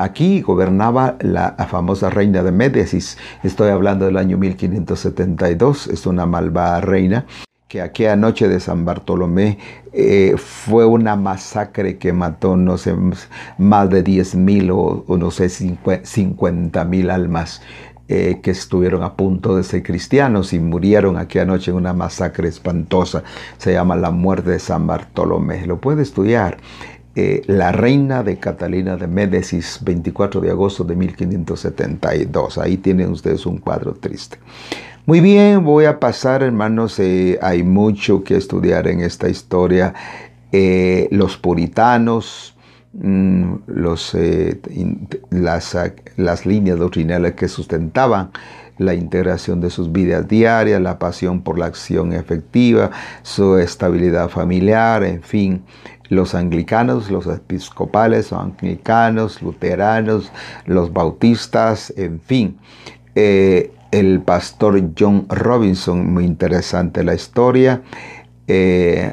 Aquí 0.00 0.40
gobernaba 0.40 1.16
la 1.20 1.52
famosa 1.68 2.08
reina 2.08 2.42
de 2.42 2.50
Médicis. 2.50 3.18
Estoy 3.42 3.68
hablando 3.68 4.06
del 4.06 4.16
año 4.16 4.38
1572. 4.38 5.88
Es 5.88 6.06
una 6.06 6.24
malvada 6.24 6.80
reina 6.80 7.26
que 7.68 7.82
aquella 7.82 8.16
noche 8.16 8.48
de 8.48 8.60
San 8.60 8.86
Bartolomé 8.86 9.58
eh, 9.92 10.36
fue 10.38 10.86
una 10.86 11.16
masacre 11.16 11.98
que 11.98 12.14
mató, 12.14 12.56
no 12.56 12.78
sé, 12.78 12.94
más 13.58 13.90
de 13.90 14.02
10 14.02 14.36
mil 14.36 14.70
o, 14.70 15.04
no 15.06 15.30
sé, 15.30 15.50
50 15.50 16.84
mil 16.86 17.10
almas 17.10 17.60
eh, 18.08 18.40
que 18.42 18.52
estuvieron 18.52 19.02
a 19.02 19.16
punto 19.16 19.54
de 19.54 19.64
ser 19.64 19.82
cristianos 19.82 20.54
y 20.54 20.60
murieron 20.60 21.18
aquella 21.18 21.44
noche 21.44 21.72
en 21.72 21.76
una 21.76 21.92
masacre 21.92 22.48
espantosa. 22.48 23.22
Se 23.58 23.74
llama 23.74 23.96
la 23.96 24.10
muerte 24.10 24.48
de 24.48 24.60
San 24.60 24.86
Bartolomé. 24.86 25.66
Lo 25.66 25.78
puede 25.78 26.00
estudiar. 26.00 26.56
Eh, 27.16 27.42
la 27.46 27.72
reina 27.72 28.22
de 28.22 28.38
Catalina 28.38 28.96
de 28.96 29.08
Médicis, 29.08 29.80
24 29.82 30.40
de 30.40 30.50
agosto 30.50 30.84
de 30.84 30.94
1572. 30.94 32.58
Ahí 32.58 32.76
tienen 32.76 33.10
ustedes 33.10 33.46
un 33.46 33.58
cuadro 33.58 33.94
triste. 33.94 34.38
Muy 35.06 35.18
bien, 35.18 35.64
voy 35.64 35.86
a 35.86 35.98
pasar, 35.98 36.44
hermanos, 36.44 37.00
eh, 37.00 37.36
hay 37.42 37.64
mucho 37.64 38.22
que 38.22 38.36
estudiar 38.36 38.86
en 38.86 39.00
esta 39.00 39.28
historia. 39.28 39.92
Eh, 40.52 41.08
los 41.10 41.36
puritanos, 41.36 42.54
mm, 42.92 43.54
los, 43.66 44.16
las, 45.30 45.76
las 46.16 46.46
líneas 46.46 46.78
doctrinales 46.78 47.34
que 47.34 47.48
sustentaban 47.48 48.30
la 48.80 48.94
integración 48.94 49.60
de 49.60 49.68
sus 49.68 49.92
vidas 49.92 50.26
diarias, 50.26 50.80
la 50.80 50.98
pasión 50.98 51.42
por 51.42 51.58
la 51.58 51.66
acción 51.66 52.14
efectiva, 52.14 52.90
su 53.22 53.58
estabilidad 53.58 54.30
familiar, 54.30 55.04
en 55.04 55.22
fin, 55.22 55.62
los 56.08 56.34
anglicanos, 56.34 57.10
los 57.10 57.26
episcopales, 57.26 58.30
los 58.30 58.40
anglicanos, 58.40 59.42
luteranos, 59.42 60.32
los 60.64 60.94
bautistas, 60.94 61.92
en 61.94 62.20
fin. 62.20 62.56
Eh, 63.14 63.70
el 63.90 64.20
pastor 64.20 64.82
John 64.98 65.26
Robinson, 65.28 66.14
muy 66.14 66.24
interesante 66.24 67.04
la 67.04 67.14
historia. 67.14 67.82
Eh, 68.46 69.12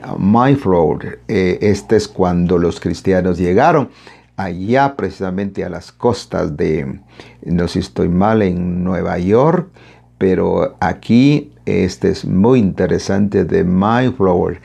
eh, 1.28 1.60
este 1.62 1.96
es 1.98 2.08
cuando 2.08 2.58
los 2.58 2.80
cristianos 2.80 3.38
llegaron 3.38 3.90
allá 4.38 4.96
precisamente 4.96 5.66
a 5.66 5.70
las 5.70 5.92
costas 5.92 6.56
de, 6.56 7.00
no 7.44 7.68
sé 7.68 7.74
si 7.74 7.80
estoy 7.80 8.08
mal, 8.08 8.42
en 8.42 8.84
Nueva 8.84 9.18
York, 9.18 9.70
pero 10.18 10.78
aquí 10.80 11.52
este 11.66 12.10
es 12.10 12.26
muy 12.26 12.60
interesante 12.60 13.44
de 13.44 13.64
Mayflower 13.64 14.62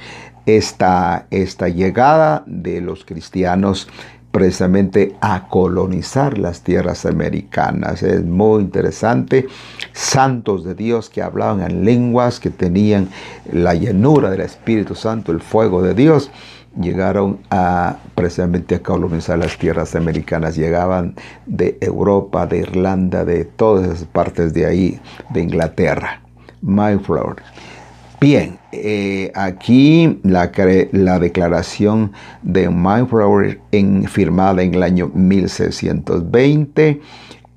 esta, 0.47 1.27
esta 1.31 1.69
llegada 1.69 2.45
de 2.47 2.81
los 2.81 3.05
cristianos 3.05 3.89
precisamente 4.31 5.15
a 5.21 5.47
colonizar 5.49 6.39
las 6.39 6.63
tierras 6.63 7.05
americanas. 7.05 8.03
Es 8.03 8.25
muy 8.25 8.63
interesante. 8.63 9.47
Santos 9.93 10.65
de 10.65 10.75
Dios 10.75 11.11
que 11.11 11.23
hablaban 11.23 11.61
en 11.61 11.85
lenguas, 11.85 12.41
que 12.41 12.51
tenían 12.51 13.09
la 13.53 13.75
llenura 13.75 14.31
del 14.31 14.41
Espíritu 14.41 14.95
Santo, 14.95 15.33
el 15.33 15.41
fuego 15.41 15.83
de 15.83 15.95
Dios, 15.95 16.31
llegaron 16.81 17.41
a 17.51 17.97
precisamente 18.15 18.77
a 18.77 18.83
colonizar 18.83 19.39
las 19.39 19.57
tierras 19.59 19.95
americanas. 19.95 20.57
Llegaban 20.57 21.15
de 21.47 21.79
Europa, 21.81 22.47
de 22.47 22.59
Irlanda, 22.59 23.25
de 23.25 23.45
todas 23.45 23.89
esas 23.89 24.05
partes 24.07 24.55
de 24.55 24.67
ahí, 24.67 25.01
de 25.31 25.43
Inglaterra. 25.43 26.21
Mayflower. 26.63 27.37
Bien, 28.21 28.57
eh, 28.71 29.33
aquí 29.35 30.21
la, 30.23 30.53
la, 30.93 31.19
declaración 31.19 32.13
de 32.43 32.71
Mayflower 32.71 33.61
firmada 34.07 34.63
en 34.63 34.75
el 34.75 34.83
año 34.85 35.11
1620. 35.13 37.01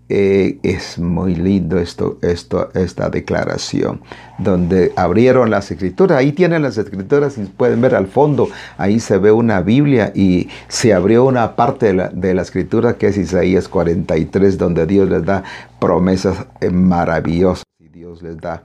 Eh, 0.08 0.60
es 0.62 1.00
muy 1.00 1.34
lindo 1.34 1.80
esto, 1.80 2.20
esta 2.22 3.10
declaración, 3.10 4.02
donde 4.38 4.92
abrieron 4.96 5.50
las 5.50 5.72
escrituras. 5.72 6.20
Ahí 6.20 6.32
tienen 6.32 6.62
las 6.62 6.78
escrituras 6.78 7.40
y 7.40 7.42
pueden 7.46 7.82
ver 7.82 7.96
al 7.96 8.06
fondo, 8.06 8.48
ahí 8.78 9.00
se 9.00 9.18
ve 9.18 9.32
una 9.32 9.62
Biblia 9.62 10.12
y 10.14 10.48
se 10.68 10.94
abrió 10.94 11.26
una 11.26 11.56
parte 11.56 11.88
de 11.88 11.94
la, 11.94 12.10
de 12.10 12.36
la 12.36 12.44
escritura 12.44 12.98
que 12.98 13.08
es 13.08 13.18
Isaías 13.18 13.68
43, 13.68 14.60
donde 14.60 14.86
Dios 14.86 15.10
les 15.10 15.26
da 15.26 15.44
promesas 15.80 16.46
eh, 16.62 16.70
maravillosas 16.70 17.64
y 17.80 17.88
Dios 17.88 18.22
les 18.22 18.38
da 18.38 18.64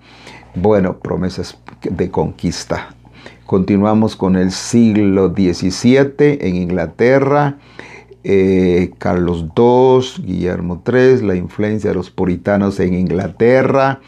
bueno, 0.55 0.99
promesas 0.99 1.57
de 1.83 2.11
conquista. 2.11 2.95
Continuamos 3.47 4.15
con 4.15 4.37
el 4.37 4.53
siglo 4.53 5.35
XVII 5.35 6.39
en 6.41 6.57
Inglaterra. 6.57 7.57
Eh, 8.23 8.91
Carlos 8.99 9.47
II, 9.57 10.25
Guillermo 10.25 10.83
III, 10.87 11.23
la 11.27 11.35
influencia 11.35 11.91
de 11.91 11.97
los 11.97 12.11
puritanos 12.11 12.81
en 12.81 12.95
Inglaterra. 12.95 14.01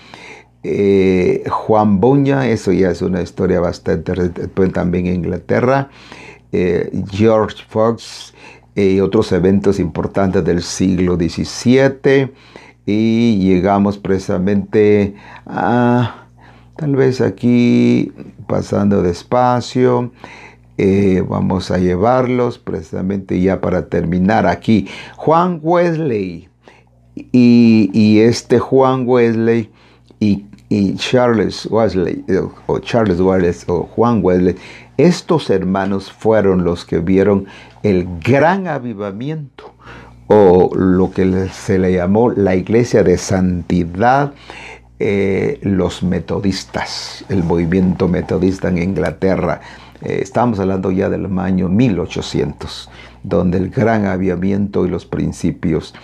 Eh, 0.63 1.45
Juan 1.49 2.01
Buña, 2.01 2.49
eso 2.49 2.73
ya 2.73 2.91
es 2.91 3.03
una 3.03 3.23
historia 3.23 3.61
bastante 3.61 4.13
también 4.73 5.07
en 5.07 5.15
Inglaterra. 5.15 5.91
Eh, 6.53 6.91
George 7.11 7.65
Fox 7.69 8.35
y 8.75 9.01
otros 9.01 9.33
eventos 9.33 9.79
importantes 9.79 10.45
del 10.45 10.63
siglo 10.63 11.17
XVII. 11.17 12.33
Y 12.85 13.39
llegamos 13.39 13.97
precisamente 13.97 15.15
a 15.47 16.23
Tal 16.77 16.97
vez 16.97 17.21
aquí, 17.21 18.13
pasando 18.49 19.03
despacio, 19.03 20.11
eh, 20.85 21.21
vamos 21.21 21.71
a 21.71 21.79
llevarlos 21.79 22.59
precisamente 22.59 23.41
ya 23.41 23.61
para 23.61 23.87
terminar 23.87 24.49
aquí. 24.49 24.89
Juan 25.17 25.61
Wesley. 25.63 26.49
Y, 27.15 28.19
este 28.19 28.59
Juan 28.59 29.05
Wesley 29.07 29.71
y, 30.19 30.45
Charles 30.97 31.67
Wesley, 31.67 32.25
eh, 32.27 32.41
o 32.67 32.79
Charles 32.81 33.21
Wesley, 33.21 33.55
o 33.69 33.83
Juan 33.95 34.25
Wesley, 34.25 34.57
estos 34.97 35.51
hermanos 35.51 36.11
fueron 36.11 36.65
los 36.65 36.85
que 36.85 36.99
vieron 36.99 37.47
el 37.85 38.09
gran 38.19 38.67
avivamiento, 38.67 39.75
o 40.27 40.75
lo 40.75 41.13
que 41.13 41.49
se 41.51 41.79
le 41.79 41.93
llamó 41.93 42.31
la 42.31 42.57
iglesia 42.57 43.05
de 43.05 43.19
santidad, 43.19 44.33
eh, 44.99 45.61
los 45.63 46.03
metodistas, 46.03 47.25
el 47.29 47.45
movimiento 47.45 48.09
metodista 48.09 48.69
en 48.69 48.79
Inglaterra. 48.79 49.61
Eh, 50.03 50.21
estamos 50.23 50.59
hablando 50.59 50.91
ya 50.91 51.09
del 51.09 51.27
año 51.39 51.69
1800, 51.69 52.91
donde 53.23 53.59
el 53.59 53.71
gran 53.71 54.07
avivamiento 54.07 54.87
y 54.87 54.89
los 54.89 55.07
principios, 55.07 55.95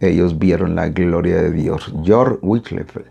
ellos 0.00 0.38
vieron 0.38 0.74
la 0.74 0.88
gloria 0.88 1.36
de 1.36 1.50
Dios. 1.50 1.92
George 2.04 2.38
Wycliffe 2.42 3.04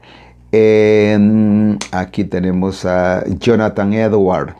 aquí 1.91 2.23
tenemos 2.23 2.85
a 2.85 3.23
Jonathan 3.39 3.93
Edward. 3.93 4.55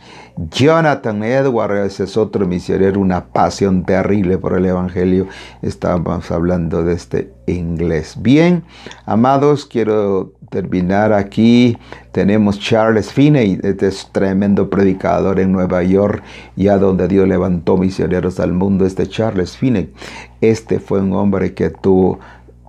Jonathan 0.48 1.22
Edwards 1.22 2.00
es 2.00 2.16
otro 2.16 2.48
misionero, 2.48 3.02
una 3.02 3.26
pasión 3.26 3.84
terrible 3.84 4.38
por 4.38 4.58
el 4.58 4.68
Evangelio. 4.68 5.28
Estábamos 5.62 6.32
hablando 6.32 6.82
de 6.82 6.94
este 6.94 7.34
inglés. 7.46 8.16
Bien, 8.18 8.64
amados, 9.06 9.66
quiero 9.66 10.32
terminar 10.50 11.12
aquí. 11.12 11.78
Tenemos 12.14 12.58
Charles 12.58 13.12
Finney, 13.12 13.60
este 13.64 13.88
es 13.88 14.08
tremendo 14.14 14.70
predicador 14.70 15.42
en 15.42 15.52
Nueva 15.52 15.84
York, 15.84 16.24
ya 16.56 16.78
donde 16.78 17.10
Dios 17.10 17.28
levantó 17.28 17.76
misioneros 17.76 18.40
al 18.40 18.54
mundo. 18.54 18.86
Este 18.86 19.08
Charles 19.08 19.58
Finney, 19.58 19.92
este 20.40 20.80
fue 20.80 21.02
un 21.02 21.12
hombre 21.12 21.54
que 21.54 21.70
tuvo 21.70 22.20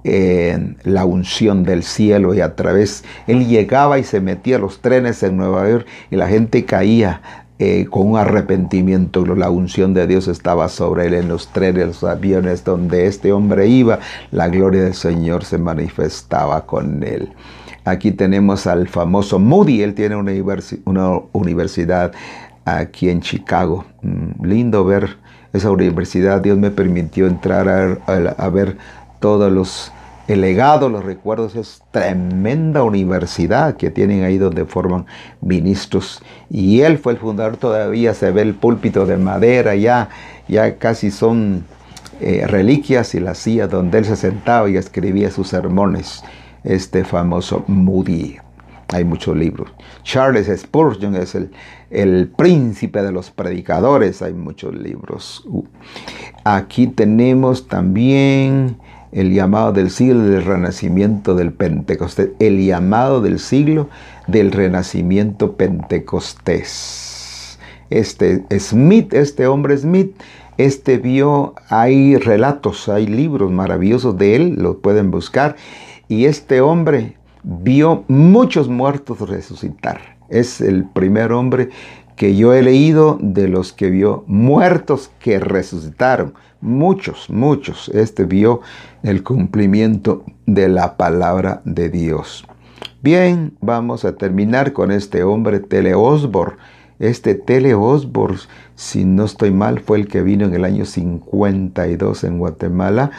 en 0.02 0.76
la 0.82 1.04
unción 1.04 1.62
del 1.62 1.84
cielo 1.84 2.34
y 2.34 2.40
a 2.40 2.56
través, 2.56 3.04
él 3.28 3.46
llegaba 3.46 4.00
y 4.00 4.02
se 4.02 4.20
metía 4.20 4.56
a 4.56 4.58
los 4.58 4.80
trenes 4.80 5.22
en 5.22 5.36
Nueva 5.36 5.68
York 5.68 5.86
y 6.10 6.16
la 6.16 6.26
gente 6.26 6.64
caía 6.64 7.46
eh, 7.62 7.88
con 7.90 8.12
un 8.12 8.16
arrepentimiento. 8.16 9.26
La 9.36 9.50
unción 9.50 9.92
de 9.92 10.06
Dios 10.06 10.28
estaba 10.28 10.70
sobre 10.70 11.08
él 11.08 11.12
en 11.12 11.28
los 11.28 11.48
trenes, 11.48 11.86
los 11.88 12.04
aviones 12.04 12.64
donde 12.64 13.06
este 13.06 13.34
hombre 13.34 13.66
iba. 13.66 13.98
La 14.30 14.48
gloria 14.48 14.84
del 14.84 14.94
Señor 14.94 15.44
se 15.44 15.58
manifestaba 15.58 16.64
con 16.64 17.02
él. 17.02 17.34
Aquí 17.84 18.12
tenemos 18.12 18.66
al 18.66 18.88
famoso 18.88 19.38
Moody. 19.38 19.82
Él 19.82 19.92
tiene 19.92 20.16
una, 20.16 21.20
universidad 21.32 22.12
aquí 22.64 23.10
en 23.10 23.20
Chicago. 23.20 23.84
Mm, 24.00 24.42
lindo 24.42 24.82
ver 24.86 25.18
esa 25.52 25.70
universidad. 25.70 26.40
Dios 26.40 26.56
me 26.56 26.70
permitió 26.70 27.26
entrar 27.26 27.68
a 28.08 28.48
ver 28.48 28.78
todos 29.20 29.52
los 29.52 29.92
el 30.32 30.42
legado, 30.42 30.88
los 30.88 31.04
recuerdos, 31.04 31.56
es 31.56 31.82
tremenda 31.90 32.84
universidad 32.84 33.76
que 33.76 33.90
tienen 33.90 34.22
ahí 34.22 34.38
donde 34.38 34.64
forman 34.64 35.06
ministros. 35.40 36.22
Y 36.48 36.82
él 36.82 36.98
fue 36.98 37.14
el 37.14 37.18
fundador, 37.18 37.56
todavía 37.56 38.14
se 38.14 38.30
ve 38.30 38.42
el 38.42 38.54
púlpito 38.54 39.06
de 39.06 39.16
madera, 39.16 39.74
ya, 39.74 40.08
ya 40.46 40.78
casi 40.78 41.10
son 41.10 41.64
eh, 42.20 42.44
reliquias 42.46 43.14
y 43.14 43.20
la 43.20 43.34
silla 43.34 43.66
donde 43.66 43.98
él 43.98 44.04
se 44.04 44.14
sentaba 44.14 44.70
y 44.70 44.76
escribía 44.76 45.30
sus 45.30 45.48
sermones. 45.48 46.22
Este 46.62 47.04
famoso 47.04 47.64
Moody. 47.66 48.36
Hay 48.92 49.04
muchos 49.04 49.36
libros. 49.36 49.72
Charles 50.02 50.50
Spurgeon 50.60 51.14
es 51.14 51.34
el, 51.34 51.50
el 51.90 52.28
príncipe 52.28 53.02
de 53.02 53.10
los 53.10 53.30
predicadores. 53.30 54.20
Hay 54.20 54.34
muchos 54.34 54.74
libros. 54.74 55.42
Uh. 55.46 55.64
Aquí 56.44 56.86
tenemos 56.86 57.68
también 57.68 58.76
el 59.12 59.32
llamado 59.32 59.72
del 59.72 59.90
siglo 59.90 60.22
del 60.22 60.44
renacimiento 60.44 61.34
del 61.34 61.52
Pentecostés, 61.52 62.30
el 62.38 62.64
llamado 62.64 63.20
del 63.20 63.38
siglo 63.38 63.88
del 64.26 64.52
renacimiento 64.52 65.56
pentecostés. 65.56 67.58
Este 67.90 68.44
Smith, 68.58 69.12
este 69.14 69.46
hombre 69.46 69.76
Smith, 69.76 70.12
este 70.58 70.98
vio, 70.98 71.54
hay 71.68 72.16
relatos, 72.16 72.88
hay 72.88 73.06
libros 73.06 73.50
maravillosos 73.50 74.16
de 74.18 74.36
él, 74.36 74.54
lo 74.58 74.78
pueden 74.78 75.10
buscar, 75.10 75.56
y 76.06 76.26
este 76.26 76.60
hombre 76.60 77.16
vio 77.42 78.04
muchos 78.08 78.68
muertos 78.68 79.28
resucitar. 79.28 80.16
Es 80.28 80.60
el 80.60 80.84
primer 80.84 81.32
hombre 81.32 81.70
que 82.14 82.36
yo 82.36 82.52
he 82.52 82.62
leído 82.62 83.18
de 83.20 83.48
los 83.48 83.72
que 83.72 83.90
vio 83.90 84.22
muertos 84.26 85.10
que 85.18 85.40
resucitaron. 85.40 86.34
Muchos, 86.60 87.30
muchos. 87.30 87.88
Este 87.94 88.24
vio 88.24 88.60
el 89.02 89.22
cumplimiento 89.22 90.24
de 90.46 90.68
la 90.68 90.96
palabra 90.96 91.62
de 91.64 91.88
Dios. 91.88 92.44
Bien, 93.02 93.54
vamos 93.60 94.04
a 94.04 94.16
terminar 94.16 94.72
con 94.72 94.90
este 94.90 95.22
hombre 95.22 95.60
Teleosbor. 95.60 96.58
Este 96.98 97.34
Teleosbor, 97.34 98.36
si 98.74 99.04
no 99.04 99.24
estoy 99.24 99.52
mal, 99.52 99.80
fue 99.80 99.98
el 99.98 100.08
que 100.08 100.22
vino 100.22 100.44
en 100.44 100.54
el 100.54 100.64
año 100.64 100.84
52 100.84 102.24
en 102.24 102.38
Guatemala. 102.38 103.10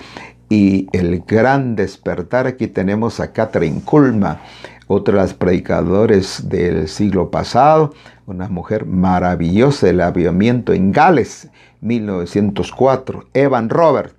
Y 0.50 0.88
el 0.92 1.22
gran 1.22 1.76
despertar, 1.76 2.46
aquí 2.46 2.68
tenemos 2.68 3.20
a 3.20 3.32
Catherine 3.32 3.82
Kulma, 3.84 4.42
otra 4.88 5.16
de 5.16 5.22
las 5.22 5.34
predicadores 5.34 6.50
del 6.50 6.90
siglo 6.90 7.32
pasado, 7.32 7.94
una 8.28 8.50
mujer 8.50 8.86
maravillosa, 8.86 9.90
el 9.90 10.02
avivamiento 10.02 10.74
en 10.74 10.92
Gales, 10.92 11.50
1904. 11.80 13.26
Evan 13.34 13.70
Robert, 13.70 14.14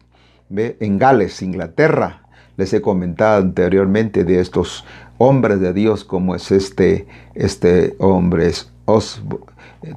en 0.56 0.98
Gales, 0.98 1.42
Inglaterra. 1.42 2.22
Les 2.56 2.72
he 2.72 2.80
comentado 2.80 3.42
anteriormente 3.42 4.24
de 4.24 4.40
estos 4.40 4.84
hombres 5.18 5.60
de 5.60 5.72
Dios, 5.72 6.04
como 6.04 6.34
es 6.34 6.50
este, 6.50 7.06
este 7.34 7.94
hombre, 7.98 8.48
es 8.48 8.72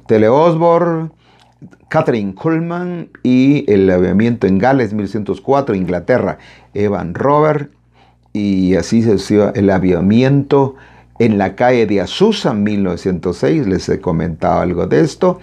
Tele 0.06 0.28
Osborne, 0.28 1.10
Catherine 1.88 2.34
Coleman 2.34 3.10
y 3.22 3.70
el 3.70 3.90
avivamiento 3.90 4.46
en 4.46 4.58
Gales, 4.58 4.92
1904, 4.92 5.74
Inglaterra. 5.74 6.38
Evan 6.74 7.14
Robert, 7.14 7.70
y 8.32 8.74
así 8.74 9.02
se 9.02 9.50
el 9.54 9.70
avivamiento 9.70 10.74
en 11.18 11.38
la 11.38 11.56
calle 11.56 11.86
de 11.86 12.02
Azusa, 12.02 12.52
1906, 12.52 13.66
les 13.66 13.88
he 13.88 14.00
comentado 14.00 14.60
algo 14.60 14.86
de 14.86 15.00
esto. 15.00 15.38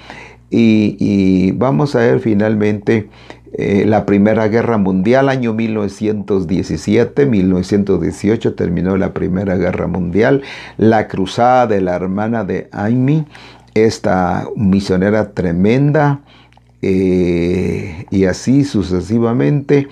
Y, 0.52 1.52
vamos 1.54 1.96
a 1.96 2.00
ver 2.00 2.20
finalmente 2.20 3.10
eh, 3.56 3.86
la 3.86 4.06
Primera 4.08 4.48
Guerra 4.48 4.80
Mundial, 4.80 5.30
año 5.30 5.54
1917, 5.54 7.28
1918 7.28 8.56
terminó 8.56 8.98
la 8.98 9.14
Primera 9.14 9.56
Guerra 9.58 9.86
Mundial, 9.86 10.42
la 10.78 11.08
cruzada 11.08 11.68
de 11.68 11.80
la 11.80 11.96
hermana 11.96 12.44
de 12.46 12.68
Amy, 12.72 13.28
esta 13.76 14.48
misionera 14.56 15.34
tremenda, 15.34 16.22
eh, 16.82 18.08
y 18.10 18.26
así 18.26 18.64
sucesivamente. 18.64 19.88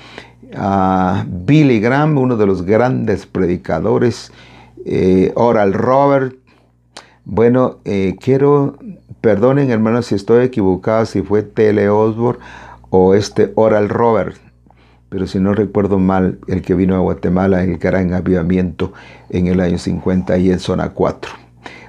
Billy 1.45 1.79
Graham, 1.79 2.17
uno 2.17 2.37
de 2.37 2.47
los 2.47 2.63
grandes 2.63 3.25
predicadores, 3.27 4.31
eh, 4.85 5.31
Oral 5.35 5.73
Robert. 5.73 6.35
Bueno, 7.23 7.77
quiero, 8.19 8.77
perdonen 9.21 9.69
hermanos 9.69 10.07
si 10.07 10.15
estoy 10.15 10.45
equivocado, 10.45 11.05
si 11.05 11.21
fue 11.21 11.43
Tele 11.43 11.87
Osborne 11.87 12.39
o 12.91 13.15
este 13.15 13.51
Oral 13.55 13.89
Robert, 13.89 14.37
pero 15.09 15.25
si 15.25 15.39
no 15.39 15.53
recuerdo 15.55 15.97
mal, 15.97 16.37
el 16.47 16.61
que 16.61 16.75
vino 16.75 16.95
a 16.95 16.99
Guatemala 16.99 17.63
el 17.63 17.79
gran 17.79 18.13
avivamiento 18.13 18.93
en 19.31 19.47
el 19.47 19.59
año 19.59 19.79
50 19.79 20.37
y 20.37 20.51
en 20.51 20.59
zona 20.59 20.89
4. 20.89 21.31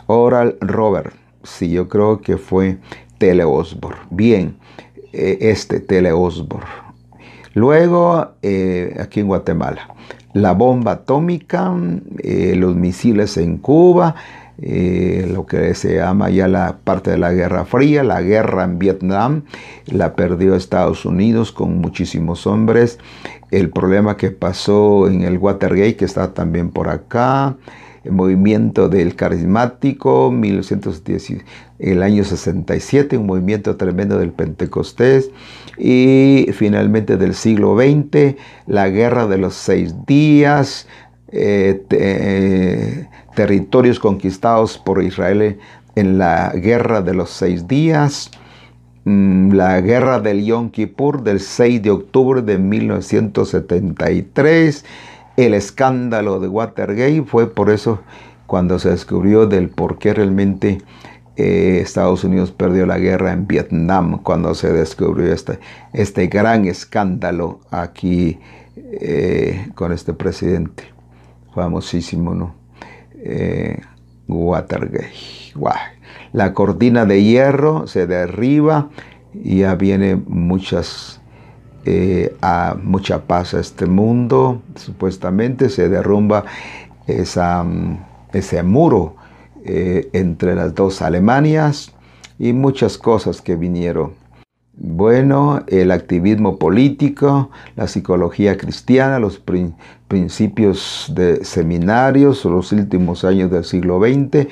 Oral 0.06 0.56
Robert, 0.62 1.12
sí, 1.42 1.70
yo 1.70 1.88
creo 1.88 2.22
que 2.22 2.38
fue 2.38 2.78
Tele 3.18 3.44
Osborne. 3.44 4.00
Bien, 4.10 4.56
eh, 5.12 5.36
este 5.42 5.80
Tele 5.80 6.12
Osborne. 6.12 6.66
Luego, 7.54 8.32
aquí 8.98 9.20
en 9.20 9.26
Guatemala 9.26 9.92
la 10.32 10.52
bomba 10.52 10.92
atómica, 10.92 11.74
eh, 12.22 12.54
los 12.56 12.74
misiles 12.74 13.36
en 13.36 13.58
Cuba, 13.58 14.14
eh, 14.60 15.28
lo 15.32 15.46
que 15.46 15.74
se 15.74 15.96
llama 15.96 16.30
ya 16.30 16.46
la 16.46 16.78
parte 16.84 17.10
de 17.10 17.18
la 17.18 17.32
Guerra 17.32 17.64
Fría, 17.64 18.04
la 18.04 18.20
guerra 18.20 18.64
en 18.64 18.78
Vietnam, 18.78 19.42
la 19.86 20.14
perdió 20.14 20.54
Estados 20.54 21.04
Unidos 21.04 21.52
con 21.52 21.78
muchísimos 21.78 22.46
hombres, 22.46 22.98
el 23.50 23.70
problema 23.70 24.16
que 24.16 24.30
pasó 24.30 25.08
en 25.08 25.22
el 25.22 25.38
Watergate, 25.38 25.96
que 25.96 26.04
está 26.04 26.34
también 26.34 26.70
por 26.70 26.88
acá, 26.88 27.56
el 28.04 28.12
movimiento 28.12 28.88
del 28.88 29.14
carismático, 29.14 30.30
1910, 30.30 31.44
el 31.78 32.02
año 32.02 32.24
67, 32.24 33.16
un 33.16 33.26
movimiento 33.26 33.76
tremendo 33.76 34.18
del 34.18 34.32
Pentecostés, 34.32 35.30
y 35.78 36.48
finalmente 36.52 37.16
del 37.16 37.34
siglo 37.34 37.76
XX, 37.76 38.36
la 38.66 38.88
guerra 38.88 39.26
de 39.26 39.38
los 39.38 39.54
seis 39.54 39.94
días, 40.06 40.86
eh, 41.30 41.82
eh, 41.90 43.06
territorios 43.34 43.98
conquistados 43.98 44.78
por 44.78 45.02
Israel 45.02 45.58
en 45.94 46.18
la 46.18 46.52
guerra 46.54 47.02
de 47.02 47.14
los 47.14 47.30
seis 47.30 47.68
días, 47.68 48.30
mm, 49.04 49.52
la 49.52 49.80
guerra 49.80 50.20
del 50.20 50.44
Yom 50.44 50.70
Kippur 50.70 51.22
del 51.22 51.40
6 51.40 51.82
de 51.82 51.90
octubre 51.90 52.42
de 52.42 52.58
1973, 52.58 54.84
el 55.36 55.54
escándalo 55.54 56.40
de 56.40 56.48
Watergate 56.48 57.22
fue 57.22 57.48
por 57.48 57.70
eso 57.70 58.00
cuando 58.46 58.78
se 58.78 58.90
descubrió 58.90 59.46
del 59.46 59.70
por 59.70 59.98
qué 59.98 60.12
realmente 60.12 60.82
eh, 61.36 61.80
Estados 61.82 62.24
Unidos 62.24 62.52
perdió 62.52 62.84
la 62.84 62.98
guerra 62.98 63.32
en 63.32 63.46
Vietnam, 63.46 64.22
cuando 64.22 64.54
se 64.54 64.70
descubrió 64.72 65.32
este, 65.32 65.58
este 65.94 66.26
gran 66.26 66.66
escándalo 66.66 67.60
aquí 67.70 68.38
eh, 68.76 69.70
con 69.74 69.92
este 69.92 70.12
presidente 70.12 70.84
famosísimo, 71.54 72.34
¿no? 72.34 72.61
Eh, 73.24 73.80
Watergate. 74.28 75.12
La 76.32 76.54
cortina 76.54 77.04
de 77.04 77.22
hierro 77.22 77.86
se 77.86 78.06
derriba 78.06 78.88
y 79.34 79.60
ya 79.60 79.74
viene 79.74 80.16
muchas 80.16 81.20
a 82.40 82.76
mucha 82.80 83.22
paz 83.22 83.54
a 83.54 83.60
este 83.60 83.86
mundo. 83.86 84.62
Supuestamente 84.76 85.68
se 85.68 85.88
derrumba 85.88 86.44
mm, 87.06 87.94
ese 88.32 88.62
muro 88.62 89.16
eh, 89.64 90.08
entre 90.12 90.54
las 90.54 90.74
dos 90.74 91.02
Alemanias 91.02 91.92
y 92.38 92.52
muchas 92.52 92.98
cosas 92.98 93.40
que 93.40 93.56
vinieron. 93.56 94.21
Bueno, 94.84 95.62
el 95.68 95.92
activismo 95.92 96.58
político, 96.58 97.50
la 97.76 97.86
psicología 97.86 98.56
cristiana, 98.56 99.20
los 99.20 99.40
principios 100.08 101.06
de 101.14 101.44
seminarios, 101.44 102.44
los 102.44 102.72
últimos 102.72 103.24
años 103.24 103.48
del 103.52 103.62
siglo 103.62 104.00
XX, 104.00 104.48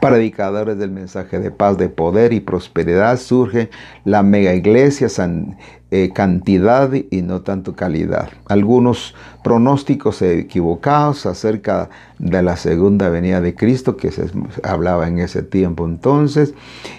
predicadores 0.00 0.78
del 0.78 0.90
mensaje 0.90 1.38
de 1.38 1.50
paz, 1.50 1.76
de 1.78 1.88
poder 1.88 2.32
y 2.32 2.40
prosperidad, 2.40 3.18
surge 3.18 3.70
la 4.04 4.22
mega 4.22 4.54
iglesia, 4.54 5.08
eh, 5.90 6.10
cantidad 6.14 6.90
y 6.92 7.22
no 7.22 7.42
tanto 7.42 7.74
calidad. 7.74 8.30
Algunos 8.46 9.14
pronósticos 9.42 10.22
equivocados 10.22 11.26
acerca 11.26 11.90
de 12.18 12.42
la 12.42 12.56
segunda 12.56 13.08
venida 13.08 13.40
de 13.40 13.54
Cristo 13.54 13.96
que 13.96 14.10
se 14.10 14.30
hablaba 14.62 15.08
en 15.08 15.18
ese 15.18 15.42
tiempo 15.42 15.84
entonces. 15.86 16.54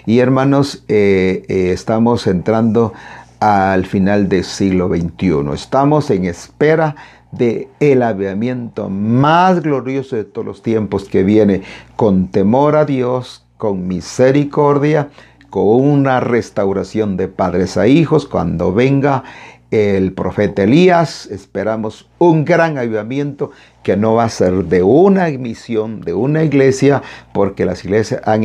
Y 0.06 0.20
hermanos, 0.20 0.84
eh, 0.88 1.44
eh, 1.48 1.72
estamos 1.72 2.26
entrando 2.26 2.92
al 3.40 3.86
final 3.86 4.28
del 4.28 4.44
siglo 4.44 4.88
XXI. 4.88 5.52
Estamos 5.52 6.10
en 6.10 6.26
espera 6.26 6.94
de 7.32 7.68
el 7.80 8.02
avivamiento 8.02 8.88
más 8.88 9.62
glorioso 9.62 10.16
de 10.16 10.24
todos 10.24 10.46
los 10.46 10.62
tiempos 10.62 11.04
que 11.04 11.24
viene 11.24 11.62
con 11.96 12.28
temor 12.28 12.76
a 12.76 12.84
Dios, 12.84 13.44
con 13.56 13.88
misericordia, 13.88 15.08
con 15.50 15.66
una 15.66 16.20
restauración 16.20 17.16
de 17.16 17.28
padres 17.28 17.76
a 17.76 17.86
hijos. 17.86 18.26
Cuando 18.26 18.72
venga 18.72 19.24
el 19.70 20.12
profeta 20.12 20.64
Elías, 20.64 21.26
esperamos 21.26 22.06
un 22.18 22.44
gran 22.44 22.76
avivamiento 22.76 23.52
que 23.82 23.96
no 23.96 24.14
va 24.14 24.24
a 24.24 24.28
ser 24.28 24.64
de 24.64 24.82
una 24.82 25.28
misión, 25.28 26.02
de 26.02 26.12
una 26.12 26.44
iglesia, 26.44 27.02
porque 27.32 27.64
las 27.64 27.82
iglesias 27.82 28.20
han 28.26 28.44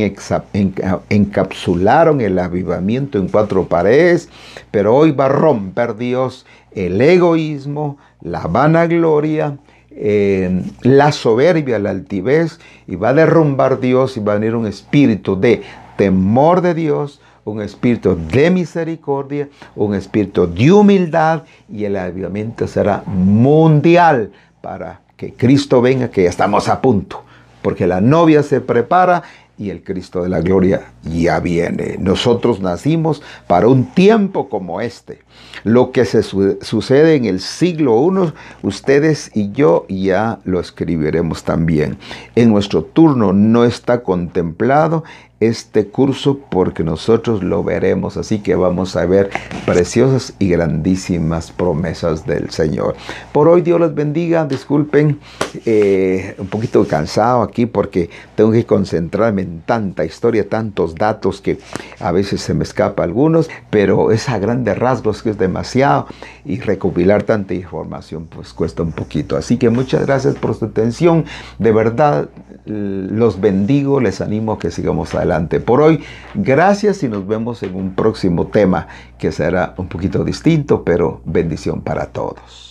encapsularon 1.10 2.22
el 2.22 2.38
avivamiento 2.38 3.18
en 3.18 3.28
cuatro 3.28 3.66
paredes, 3.68 4.30
pero 4.70 4.96
hoy 4.96 5.12
va 5.12 5.26
a 5.26 5.28
romper 5.28 5.96
Dios 5.96 6.46
el 6.72 6.98
egoísmo, 7.00 7.98
la 8.20 8.46
vanagloria, 8.46 9.58
eh, 9.90 10.62
la 10.82 11.12
soberbia, 11.12 11.78
la 11.78 11.90
altivez, 11.90 12.58
y 12.86 12.96
va 12.96 13.10
a 13.10 13.14
derrumbar 13.14 13.80
Dios 13.80 14.16
y 14.16 14.20
va 14.20 14.32
a 14.32 14.38
venir 14.38 14.54
un 14.54 14.66
espíritu 14.66 15.38
de 15.38 15.62
temor 15.96 16.60
de 16.60 16.74
Dios, 16.74 17.20
un 17.44 17.62
espíritu 17.62 18.16
de 18.30 18.50
misericordia, 18.50 19.48
un 19.74 19.94
espíritu 19.94 20.46
de 20.46 20.70
humildad, 20.72 21.44
y 21.72 21.84
el 21.84 21.96
avivamiento 21.96 22.66
será 22.66 23.02
mundial 23.06 24.30
para 24.60 25.00
que 25.16 25.32
Cristo 25.32 25.80
venga, 25.80 26.10
que 26.10 26.24
ya 26.24 26.30
estamos 26.30 26.68
a 26.68 26.80
punto, 26.80 27.24
porque 27.62 27.86
la 27.86 28.00
novia 28.00 28.42
se 28.42 28.60
prepara 28.60 29.22
y 29.58 29.70
el 29.70 29.82
Cristo 29.82 30.22
de 30.22 30.28
la 30.28 30.40
gloria 30.40 30.92
ya 31.02 31.40
viene. 31.40 31.96
Nosotros 31.98 32.60
nacimos 32.60 33.22
para 33.46 33.68
un 33.68 33.92
tiempo 33.92 34.48
como 34.48 34.80
este. 34.80 35.20
Lo 35.64 35.92
que 35.92 36.04
se 36.04 36.22
sucede 36.22 37.16
en 37.16 37.24
el 37.24 37.40
siglo 37.40 38.00
I, 38.00 38.32
ustedes 38.62 39.30
y 39.34 39.50
yo 39.52 39.86
ya 39.88 40.38
lo 40.44 40.60
escribiremos 40.60 41.42
también. 41.42 41.98
En 42.36 42.50
nuestro 42.50 42.84
turno 42.84 43.32
no 43.32 43.64
está 43.64 44.02
contemplado 44.02 45.04
este 45.40 45.86
curso 45.86 46.38
porque 46.50 46.82
nosotros 46.82 47.42
lo 47.42 47.62
veremos. 47.62 48.16
Así 48.16 48.40
que 48.40 48.54
vamos 48.54 48.96
a 48.96 49.06
ver 49.06 49.30
preciosas 49.66 50.34
y 50.38 50.48
grandísimas 50.48 51.52
promesas 51.52 52.26
del 52.26 52.50
Señor. 52.50 52.96
Por 53.32 53.48
hoy 53.48 53.62
Dios 53.62 53.78
los 53.78 53.94
bendiga. 53.94 54.44
Disculpen, 54.46 55.20
eh, 55.64 56.34
un 56.38 56.48
poquito 56.48 56.86
cansado 56.86 57.42
aquí 57.42 57.66
porque 57.66 58.10
tengo 58.34 58.50
que 58.50 58.66
concentrarme 58.66 59.42
en 59.42 59.60
tanta 59.60 60.04
historia, 60.04 60.48
tantos 60.48 60.94
datos 60.94 61.40
que 61.40 61.58
a 62.00 62.12
veces 62.12 62.40
se 62.40 62.54
me 62.54 62.64
escapa 62.64 63.04
algunos, 63.04 63.48
pero 63.70 64.10
es 64.10 64.28
a 64.28 64.38
grandes 64.38 64.76
rasgos 64.78 65.22
que 65.22 65.30
es 65.30 65.38
demasiado 65.38 66.06
y 66.44 66.60
recopilar 66.60 67.22
tanta 67.22 67.54
información 67.54 68.26
pues 68.26 68.52
cuesta 68.52 68.82
un 68.82 68.92
poquito. 68.92 69.36
Así 69.36 69.56
que 69.56 69.70
muchas 69.70 70.04
gracias 70.06 70.34
por 70.34 70.54
su 70.54 70.64
atención. 70.64 71.24
De 71.58 71.72
verdad, 71.72 72.28
los 72.64 73.40
bendigo, 73.40 74.00
les 74.00 74.20
animo 74.20 74.52
a 74.52 74.58
que 74.58 74.70
sigamos 74.70 75.14
adelante 75.28 75.60
por 75.60 75.80
hoy, 75.80 76.02
gracias 76.34 77.02
y 77.02 77.08
nos 77.08 77.26
vemos 77.26 77.62
en 77.62 77.74
un 77.74 77.94
próximo 77.94 78.46
tema 78.46 78.88
que 79.18 79.30
será 79.32 79.74
un 79.76 79.88
poquito 79.88 80.24
distinto, 80.24 80.84
pero 80.84 81.20
bendición 81.24 81.82
para 81.82 82.06
todos. 82.06 82.67